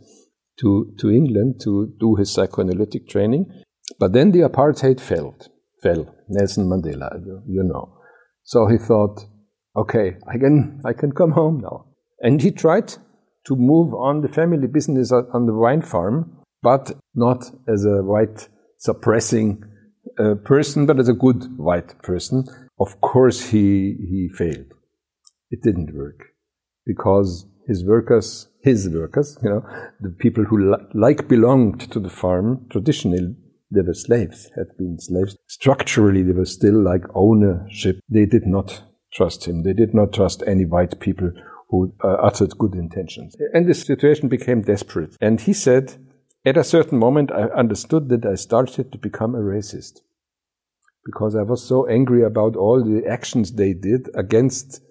to, 0.61 0.94
to 0.98 1.11
England 1.11 1.61
to 1.64 1.92
do 2.00 2.16
his 2.16 2.32
psychoanalytic 2.32 3.08
training. 3.08 3.46
But 3.98 4.12
then 4.12 4.32
the 4.32 4.40
apartheid 4.40 5.00
failed, 5.00 5.48
fell. 5.82 6.14
Nelson 6.28 6.68
Mandela, 6.68 7.11
you, 7.46 7.62
know. 7.62 7.96
So 8.44 8.66
he 8.66 8.76
thought, 8.76 9.24
okay, 9.76 10.16
I 10.26 10.38
can, 10.38 10.80
I 10.84 10.92
can 10.92 11.12
come 11.12 11.32
home 11.32 11.61
now. 11.62 11.87
And 12.20 12.42
he 12.42 12.50
tried 12.50 12.94
to 13.46 13.56
move 13.56 13.94
on 13.94 14.20
the 14.20 14.28
family 14.28 14.66
business 14.66 15.11
on 15.11 15.46
the 15.46 15.54
wine 15.54 15.82
farm, 15.82 16.38
but 16.62 16.92
not 17.14 17.50
as 17.66 17.84
a 17.84 18.02
white 18.02 18.48
suppressing 18.78 19.62
uh, 20.18 20.34
person, 20.44 20.87
but 20.87 20.98
as 20.98 21.08
a 21.08 21.14
good 21.14 21.44
white 21.56 22.00
person. 22.02 22.44
Of 22.81 23.01
course, 23.01 23.51
he, 23.51 23.97
he 23.99 24.29
failed. 24.29 24.73
It 25.51 25.62
didn't 25.62 25.95
work 25.95 26.29
because 26.87 27.47
his 27.67 27.85
workers, 27.85 28.49
his 28.62 28.88
workers, 28.88 29.38
you 29.43 29.51
know, 29.51 29.64
the 30.01 30.11
people 30.11 30.45
who 30.45 30.73
li- 30.73 30.85
like 30.95 31.29
belonged 31.29 31.81
to 31.93 32.01
the 32.01 32.11
farm 32.11 32.67
traditionally, 32.71 33.37
they 33.71 33.83
were 33.83 33.95
slaves, 33.95 34.51
had 34.57 34.77
been 34.79 34.99
slaves. 34.99 35.37
Structurally, 35.47 36.23
they 36.23 36.33
were 36.33 36.47
still 36.47 36.81
like 36.83 37.03
ownership. 37.14 38.01
They 38.09 38.27
did 38.27 38.47
not 38.47 38.83
trust 39.12 39.47
him. 39.47 39.62
They 39.62 39.75
did 39.75 39.95
not 39.95 40.12
trust 40.12 40.43
any 40.47 40.64
white 40.64 41.01
people 41.01 41.33
who 41.69 41.93
uh, 42.03 42.09
uttered 42.23 42.57
good 42.57 42.75
intentions. 42.75 43.37
And 43.53 43.69
the 43.69 43.75
situation 43.75 44.29
became 44.29 44.62
desperate. 44.62 45.17
And 45.21 45.41
he 45.41 45.53
said, 45.53 45.97
at 46.47 46.57
a 46.57 46.64
certain 46.64 46.99
moment, 46.99 47.31
I 47.31 47.43
understood 47.43 48.09
that 48.09 48.25
I 48.25 48.37
started 48.37 48.91
to 48.93 48.99
become 48.99 49.35
a 49.35 49.41
racist 49.41 50.01
because 51.09 51.35
I 51.35 51.42
was 51.42 51.66
so 51.66 51.87
angry 51.87 52.23
about 52.23 52.55
all 52.55 52.85
the 52.85 53.09
actions 53.09 53.53
they 53.53 53.73
did 53.73 54.11
against 54.14 54.83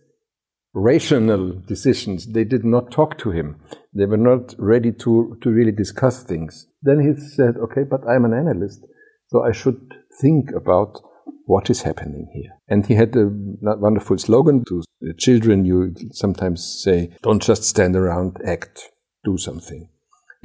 rational 0.73 1.61
decisions. 1.67 2.25
They 2.25 2.43
did 2.43 2.65
not 2.65 2.91
talk 2.91 3.19
to 3.19 3.29
him. 3.29 3.61
They 3.93 4.05
were 4.05 4.17
not 4.17 4.55
ready 4.57 4.91
to, 4.93 5.37
to 5.41 5.49
really 5.51 5.71
discuss 5.71 6.23
things. 6.23 6.65
Then 6.81 6.99
he 7.01 7.21
said, 7.35 7.57
okay, 7.57 7.83
but 7.83 8.01
I'm 8.09 8.25
an 8.25 8.33
analyst, 8.33 8.83
so 9.27 9.43
I 9.43 9.51
should 9.51 9.93
think 10.19 10.51
about 10.55 10.99
what 11.45 11.69
is 11.69 11.83
happening 11.83 12.31
here. 12.33 12.51
And 12.67 12.83
he 12.83 12.95
had 12.95 13.15
a 13.15 13.29
wonderful 13.61 14.17
slogan 14.17 14.65
to 14.69 14.83
children. 15.19 15.65
You 15.65 15.93
sometimes 16.13 16.65
say, 16.83 17.15
don't 17.21 17.43
just 17.43 17.63
stand 17.63 17.95
around, 17.95 18.37
act, 18.43 18.89
do 19.23 19.37
something. 19.37 19.89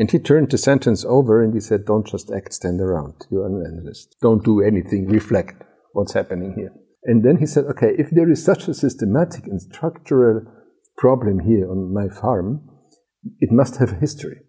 And 0.03 0.11
he 0.11 0.19
turned 0.19 0.51
the 0.51 0.59
sentence 0.59 1.05
over 1.05 1.45
and 1.45 1.55
he 1.55 1.61
said, 1.61 1.85
Don't 1.85 2.05
just 2.05 2.29
act, 2.33 2.53
stand 2.55 2.81
around. 2.81 3.25
You're 3.31 3.47
an 3.47 3.65
analyst. 3.65 4.17
Don't 4.21 4.45
do 4.45 4.61
anything, 4.61 5.07
reflect 5.07 5.63
what's 5.93 6.13
happening 6.13 6.55
here. 6.57 6.73
And 7.05 7.25
then 7.25 7.37
he 7.37 7.47
said, 7.47 7.67
Okay, 7.67 7.93
if 7.97 8.11
there 8.11 8.29
is 8.29 8.45
such 8.45 8.67
a 8.67 8.75
systematic 8.75 9.47
and 9.47 9.63
structural 9.63 10.43
problem 10.99 11.39
here 11.39 11.71
on 11.71 11.95
my 11.95 12.09
farm, 12.09 12.69
it 13.39 13.53
must 13.53 13.77
have 13.77 13.93
a 13.93 14.01
history 14.01 14.41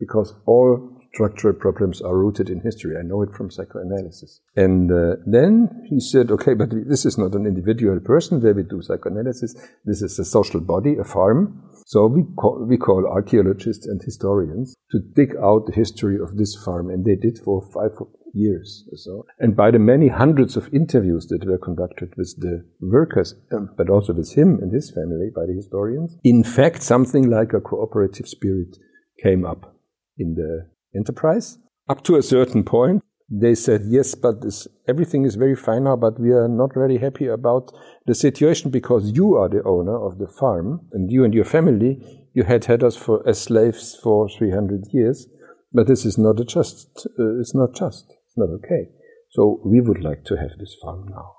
because 0.00 0.32
all 0.46 0.96
structural 1.12 1.52
problems 1.52 2.00
are 2.00 2.16
rooted 2.16 2.48
in 2.48 2.62
history. 2.62 2.96
I 2.98 3.02
know 3.02 3.20
it 3.20 3.34
from 3.36 3.50
psychoanalysis. 3.50 4.40
And 4.56 4.90
uh, 4.90 5.16
then 5.26 5.84
he 5.90 6.00
said, 6.00 6.30
okay, 6.30 6.54
but 6.54 6.70
this 6.88 7.04
is 7.04 7.18
not 7.18 7.34
an 7.34 7.44
individual 7.44 8.00
person 8.00 8.40
where 8.40 8.54
we 8.54 8.62
do 8.62 8.80
psychoanalysis. 8.80 9.54
This 9.84 10.00
is 10.00 10.18
a 10.18 10.24
social 10.24 10.60
body, 10.60 10.96
a 10.98 11.04
farm. 11.04 11.68
So 11.92 12.06
we 12.06 12.22
call, 12.36 12.64
we 12.66 12.78
call 12.78 13.06
archaeologists 13.06 13.86
and 13.86 14.00
historians 14.02 14.74
to 14.92 14.98
dig 14.98 15.36
out 15.36 15.66
the 15.66 15.74
history 15.74 16.18
of 16.18 16.38
this 16.38 16.56
farm. 16.56 16.88
And 16.88 17.04
they 17.04 17.16
did 17.16 17.38
for 17.44 17.60
five 17.60 17.90
years 18.32 18.88
or 18.90 18.96
so. 18.96 19.26
And 19.38 19.54
by 19.54 19.70
the 19.72 19.78
many 19.78 20.08
hundreds 20.08 20.56
of 20.56 20.72
interviews 20.72 21.26
that 21.26 21.44
were 21.44 21.58
conducted 21.58 22.14
with 22.16 22.34
the 22.38 22.64
workers, 22.80 23.34
um, 23.52 23.74
but 23.76 23.90
also 23.90 24.14
with 24.14 24.32
him 24.32 24.58
and 24.62 24.72
his 24.72 24.90
family 24.90 25.28
by 25.36 25.44
the 25.44 25.52
historians, 25.52 26.16
in 26.24 26.42
fact, 26.42 26.82
something 26.82 27.28
like 27.28 27.52
a 27.52 27.60
cooperative 27.60 28.26
spirit 28.26 28.78
came 29.22 29.44
up 29.44 29.76
in 30.16 30.34
the 30.34 30.70
enterprise. 30.98 31.58
Up 31.90 32.02
to 32.04 32.16
a 32.16 32.22
certain 32.22 32.64
point, 32.64 33.02
they 33.34 33.54
said, 33.54 33.82
yes, 33.86 34.14
but 34.14 34.42
this, 34.42 34.68
everything 34.86 35.24
is 35.24 35.36
very 35.36 35.56
fine 35.56 35.84
now, 35.84 35.96
but 35.96 36.20
we 36.20 36.32
are 36.32 36.48
not 36.48 36.74
very 36.74 36.98
happy 36.98 37.28
about 37.28 37.72
the 38.06 38.14
situation 38.14 38.70
because 38.70 39.12
you 39.12 39.36
are 39.36 39.48
the 39.48 39.62
owner 39.64 39.96
of 39.96 40.18
the 40.18 40.26
farm 40.26 40.86
and 40.92 41.10
you 41.10 41.24
and 41.24 41.32
your 41.32 41.46
family, 41.46 41.98
you 42.34 42.42
had 42.44 42.66
had 42.66 42.84
us 42.84 42.94
for, 42.94 43.26
as 43.26 43.40
slaves 43.40 43.98
for 44.02 44.28
300 44.28 44.84
years, 44.92 45.26
but 45.72 45.86
this 45.86 46.04
is 46.04 46.18
not 46.18 46.40
a 46.40 46.44
just, 46.44 47.06
uh, 47.18 47.40
it's 47.40 47.54
not 47.54 47.74
just, 47.74 48.04
it's 48.10 48.36
not 48.36 48.50
okay. 48.50 48.90
So 49.30 49.62
we 49.64 49.80
would 49.80 50.04
like 50.04 50.24
to 50.26 50.36
have 50.36 50.50
this 50.58 50.76
farm 50.82 51.06
now 51.08 51.32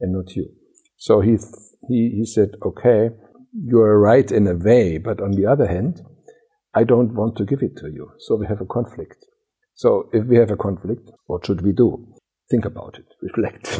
and 0.00 0.12
not 0.12 0.36
you. 0.36 0.50
So 0.98 1.22
he, 1.22 1.38
he, 1.88 2.16
he 2.16 2.26
said, 2.26 2.50
okay, 2.66 3.08
you 3.58 3.80
are 3.80 3.98
right 3.98 4.30
in 4.30 4.46
a 4.46 4.54
way, 4.54 4.98
but 4.98 5.22
on 5.22 5.30
the 5.30 5.46
other 5.46 5.66
hand, 5.66 6.02
I 6.74 6.84
don't 6.84 7.14
want 7.14 7.36
to 7.36 7.46
give 7.46 7.62
it 7.62 7.78
to 7.78 7.86
you. 7.86 8.10
So 8.18 8.36
we 8.36 8.46
have 8.46 8.60
a 8.60 8.66
conflict. 8.66 9.24
So 9.74 10.08
if 10.12 10.26
we 10.26 10.36
have 10.36 10.50
a 10.50 10.56
conflict, 10.56 11.10
what 11.26 11.46
should 11.46 11.62
we 11.62 11.72
do? 11.72 12.06
Think 12.50 12.64
about 12.64 12.98
it, 12.98 13.06
reflect. 13.22 13.78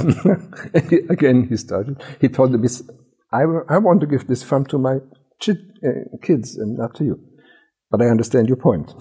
Again, 1.10 1.46
he 1.48 1.56
started. 1.56 2.02
He 2.20 2.28
told 2.28 2.58
me, 2.58 2.68
I, 3.32 3.42
I 3.68 3.78
want 3.78 4.00
to 4.00 4.06
give 4.06 4.26
this 4.26 4.42
farm 4.42 4.66
to 4.66 4.78
my 4.78 4.96
uh, 4.96 5.52
kids 6.22 6.56
and 6.56 6.78
not 6.78 6.94
to 6.96 7.04
you. 7.04 7.20
But 7.90 8.02
I 8.02 8.06
understand 8.06 8.48
your 8.48 8.56
point. 8.56 8.92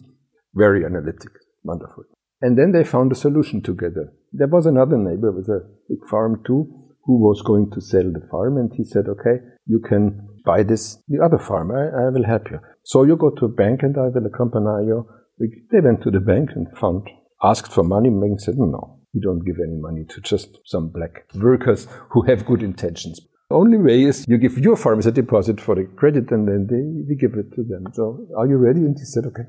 Very 0.54 0.84
analytic, 0.84 1.30
wonderful. 1.62 2.04
And 2.40 2.58
then 2.58 2.72
they 2.72 2.84
found 2.84 3.12
a 3.12 3.14
solution 3.14 3.62
together. 3.62 4.12
There 4.32 4.48
was 4.48 4.66
another 4.66 4.98
neighbor 4.98 5.30
with 5.30 5.48
a 5.48 5.60
big 5.88 6.06
farm 6.10 6.42
too, 6.44 6.66
who 7.04 7.18
was 7.18 7.42
going 7.42 7.70
to 7.70 7.80
sell 7.80 8.02
the 8.02 8.26
farm, 8.30 8.58
and 8.58 8.72
he 8.74 8.84
said, 8.84 9.06
"Okay, 9.08 9.40
you 9.66 9.80
can 9.80 10.28
buy 10.44 10.62
this 10.62 10.98
the 11.08 11.24
other 11.24 11.38
farm. 11.38 11.70
I, 11.70 12.06
I 12.06 12.08
will 12.10 12.24
help 12.24 12.50
you. 12.50 12.58
So 12.84 13.04
you 13.04 13.16
go 13.16 13.30
to 13.30 13.44
a 13.46 13.48
bank, 13.48 13.82
and 13.82 13.96
I 13.96 14.08
will 14.08 14.26
accompany 14.26 14.86
you 14.86 15.06
they 15.38 15.80
went 15.80 16.02
to 16.02 16.10
the 16.10 16.20
bank 16.20 16.50
and 16.54 16.66
found, 16.78 17.08
asked 17.42 17.72
for 17.72 17.82
money. 17.82 18.10
Bank 18.10 18.40
said, 18.40 18.56
no, 18.58 19.00
we 19.14 19.20
don't 19.20 19.44
give 19.44 19.56
any 19.62 19.76
money 19.76 20.04
to 20.08 20.20
just 20.20 20.58
some 20.64 20.88
black 20.88 21.24
workers 21.34 21.86
who 22.10 22.22
have 22.22 22.46
good 22.46 22.62
intentions. 22.62 23.20
The 23.50 23.56
only 23.56 23.76
way 23.76 24.04
is 24.04 24.24
you 24.28 24.38
give 24.38 24.58
your 24.58 24.76
farmers 24.76 25.06
a 25.06 25.12
deposit 25.12 25.60
for 25.60 25.74
the 25.74 25.84
credit 25.84 26.30
and 26.30 26.48
then 26.48 26.66
they, 26.70 26.82
we 27.06 27.16
give 27.16 27.34
it 27.34 27.54
to 27.54 27.62
them. 27.62 27.84
So 27.92 28.26
are 28.38 28.46
you 28.46 28.56
ready? 28.56 28.80
And 28.80 28.96
he 28.98 29.04
said, 29.04 29.26
okay. 29.26 29.44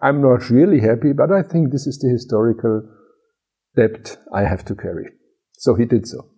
I'm 0.00 0.22
not 0.22 0.48
really 0.48 0.80
happy, 0.80 1.12
but 1.12 1.32
I 1.32 1.42
think 1.42 1.72
this 1.72 1.86
is 1.86 1.98
the 1.98 2.08
historical 2.08 2.88
debt 3.76 4.16
I 4.32 4.44
have 4.44 4.64
to 4.66 4.74
carry. 4.74 5.10
So 5.58 5.74
he 5.74 5.84
did 5.84 6.06
so. 6.06 6.30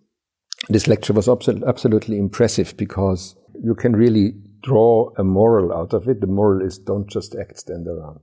This 0.67 0.87
lecture 0.87 1.13
was 1.13 1.29
absolutely 1.29 2.17
impressive 2.17 2.75
because 2.75 3.35
you 3.63 3.75
can 3.75 3.95
really 3.95 4.33
draw 4.63 5.11
a 5.17 5.23
moral 5.23 5.71
out 5.73 5.93
of 5.93 6.07
it. 6.07 6.21
The 6.21 6.27
moral 6.27 6.65
is 6.65 6.77
don't 6.77 7.09
just 7.09 7.35
act, 7.35 7.59
stand 7.59 7.87
around. 7.87 8.19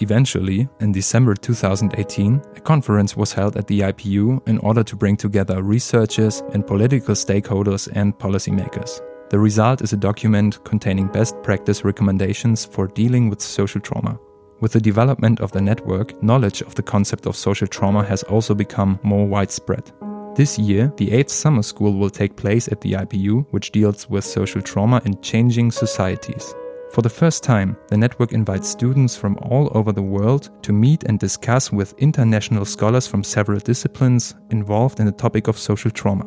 Eventually, 0.00 0.68
in 0.80 0.90
December 0.90 1.34
2018, 1.34 2.42
a 2.56 2.60
conference 2.60 3.16
was 3.16 3.32
held 3.32 3.56
at 3.56 3.68
the 3.68 3.80
IPU 3.80 4.46
in 4.48 4.58
order 4.58 4.82
to 4.82 4.96
bring 4.96 5.16
together 5.16 5.62
researchers 5.62 6.42
and 6.52 6.66
political 6.66 7.14
stakeholders 7.14 7.88
and 7.94 8.18
policymakers. 8.18 9.00
The 9.30 9.38
result 9.38 9.82
is 9.82 9.92
a 9.92 9.96
document 9.96 10.62
containing 10.64 11.06
best 11.06 11.40
practice 11.44 11.84
recommendations 11.84 12.64
for 12.64 12.88
dealing 12.88 13.30
with 13.30 13.40
social 13.40 13.80
trauma. 13.80 14.18
With 14.60 14.72
the 14.72 14.80
development 14.80 15.40
of 15.40 15.52
the 15.52 15.60
network, 15.60 16.20
knowledge 16.22 16.60
of 16.62 16.74
the 16.74 16.82
concept 16.82 17.26
of 17.26 17.36
social 17.36 17.68
trauma 17.68 18.04
has 18.04 18.24
also 18.24 18.54
become 18.54 18.98
more 19.04 19.26
widespread. 19.26 19.92
This 20.34 20.58
year, 20.58 20.92
the 20.96 21.10
8th 21.10 21.30
summer 21.30 21.62
school 21.62 21.94
will 21.94 22.10
take 22.10 22.36
place 22.36 22.66
at 22.66 22.80
the 22.80 22.92
IPU, 22.92 23.46
which 23.52 23.70
deals 23.70 24.10
with 24.10 24.24
social 24.24 24.60
trauma 24.60 25.00
in 25.04 25.20
changing 25.22 25.70
societies. 25.70 26.52
For 26.94 27.02
the 27.02 27.10
first 27.10 27.42
time, 27.42 27.76
the 27.88 27.96
network 27.96 28.30
invites 28.30 28.68
students 28.68 29.16
from 29.16 29.36
all 29.42 29.68
over 29.76 29.90
the 29.90 30.00
world 30.00 30.50
to 30.62 30.72
meet 30.72 31.02
and 31.02 31.18
discuss 31.18 31.72
with 31.72 31.92
international 31.98 32.64
scholars 32.64 33.08
from 33.08 33.24
several 33.24 33.58
disciplines 33.58 34.36
involved 34.50 35.00
in 35.00 35.06
the 35.06 35.10
topic 35.10 35.48
of 35.48 35.58
social 35.58 35.90
trauma. 35.90 36.24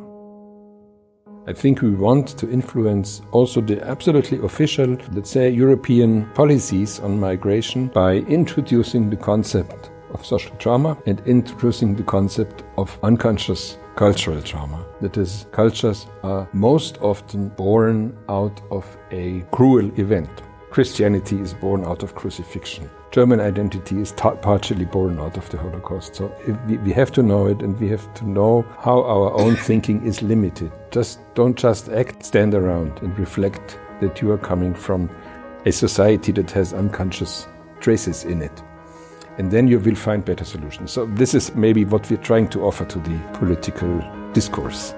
I 1.48 1.54
think 1.54 1.82
we 1.82 1.92
want 1.92 2.38
to 2.40 2.52
influence 2.52 3.22
also 3.32 3.62
the 3.62 3.82
absolutely 3.88 4.40
official, 4.40 4.98
let's 5.14 5.30
say, 5.30 5.50
European 5.50 6.26
policies 6.34 7.00
on 7.00 7.18
migration 7.18 7.88
by 7.88 8.16
introducing 8.28 9.10
the 9.10 9.16
concept 9.16 9.90
of 10.14 10.26
social 10.26 10.54
trauma 10.58 10.98
and 11.06 11.22
introducing 11.26 11.96
the 11.96 12.04
concept 12.04 12.66
of 12.78 13.00
unconscious 13.04 13.78
cultural 13.96 14.42
trauma. 14.42 14.86
That 15.00 15.16
is, 15.16 15.46
cultures 15.52 16.08
are 16.24 16.46
most 16.52 16.98
often 17.02 17.48
born 17.48 18.18
out 18.28 18.62
of 18.70 18.86
a 19.12 19.46
cruel 19.52 19.98
event. 19.98 20.42
Christianity 20.78 21.42
is 21.42 21.56
born 21.56 21.84
out 21.86 22.04
of 22.04 22.14
crucifixion. 22.14 22.88
German 23.10 23.40
identity 23.40 24.00
is 24.00 24.12
partially 24.12 24.86
born 24.86 25.20
out 25.20 25.36
of 25.36 25.50
the 25.50 25.58
Holocaust. 25.58 26.14
So 26.14 26.32
we, 26.68 26.78
we 26.78 26.94
have 26.94 27.12
to 27.14 27.24
know 27.24 27.48
it 27.48 27.64
and 27.64 27.80
we 27.80 27.90
have 27.90 28.14
to 28.14 28.30
know 28.30 28.62
how 28.78 29.02
our 29.02 29.34
own 29.34 29.56
thinking 29.68 30.06
is 30.06 30.22
limited. 30.22 30.72
Just 30.92 31.20
don't 31.34 31.58
just 31.58 31.90
act, 31.90 32.24
stand 32.24 32.54
around 32.54 33.00
and 33.00 33.18
reflect 33.18 33.80
that 34.02 34.22
you 34.22 34.30
are 34.30 34.38
coming 34.38 34.76
from 34.76 35.10
a 35.66 35.72
society 35.72 36.32
that 36.34 36.52
has 36.52 36.76
unconscious 36.76 37.48
traces 37.80 38.26
in 38.26 38.44
it. 38.44 38.64
And 39.40 39.50
then 39.50 39.68
you 39.68 39.80
will 39.80 39.96
find 39.96 40.24
better 40.24 40.46
solutions. 40.46 40.92
So 40.92 41.08
this 41.08 41.34
is 41.34 41.56
maybe 41.56 41.86
what 41.86 42.08
we're 42.08 42.18
trying 42.18 42.50
to 42.50 42.62
offer 42.66 42.86
to 42.86 43.00
the 43.00 43.18
political 43.34 44.00
discourse. 44.32 44.94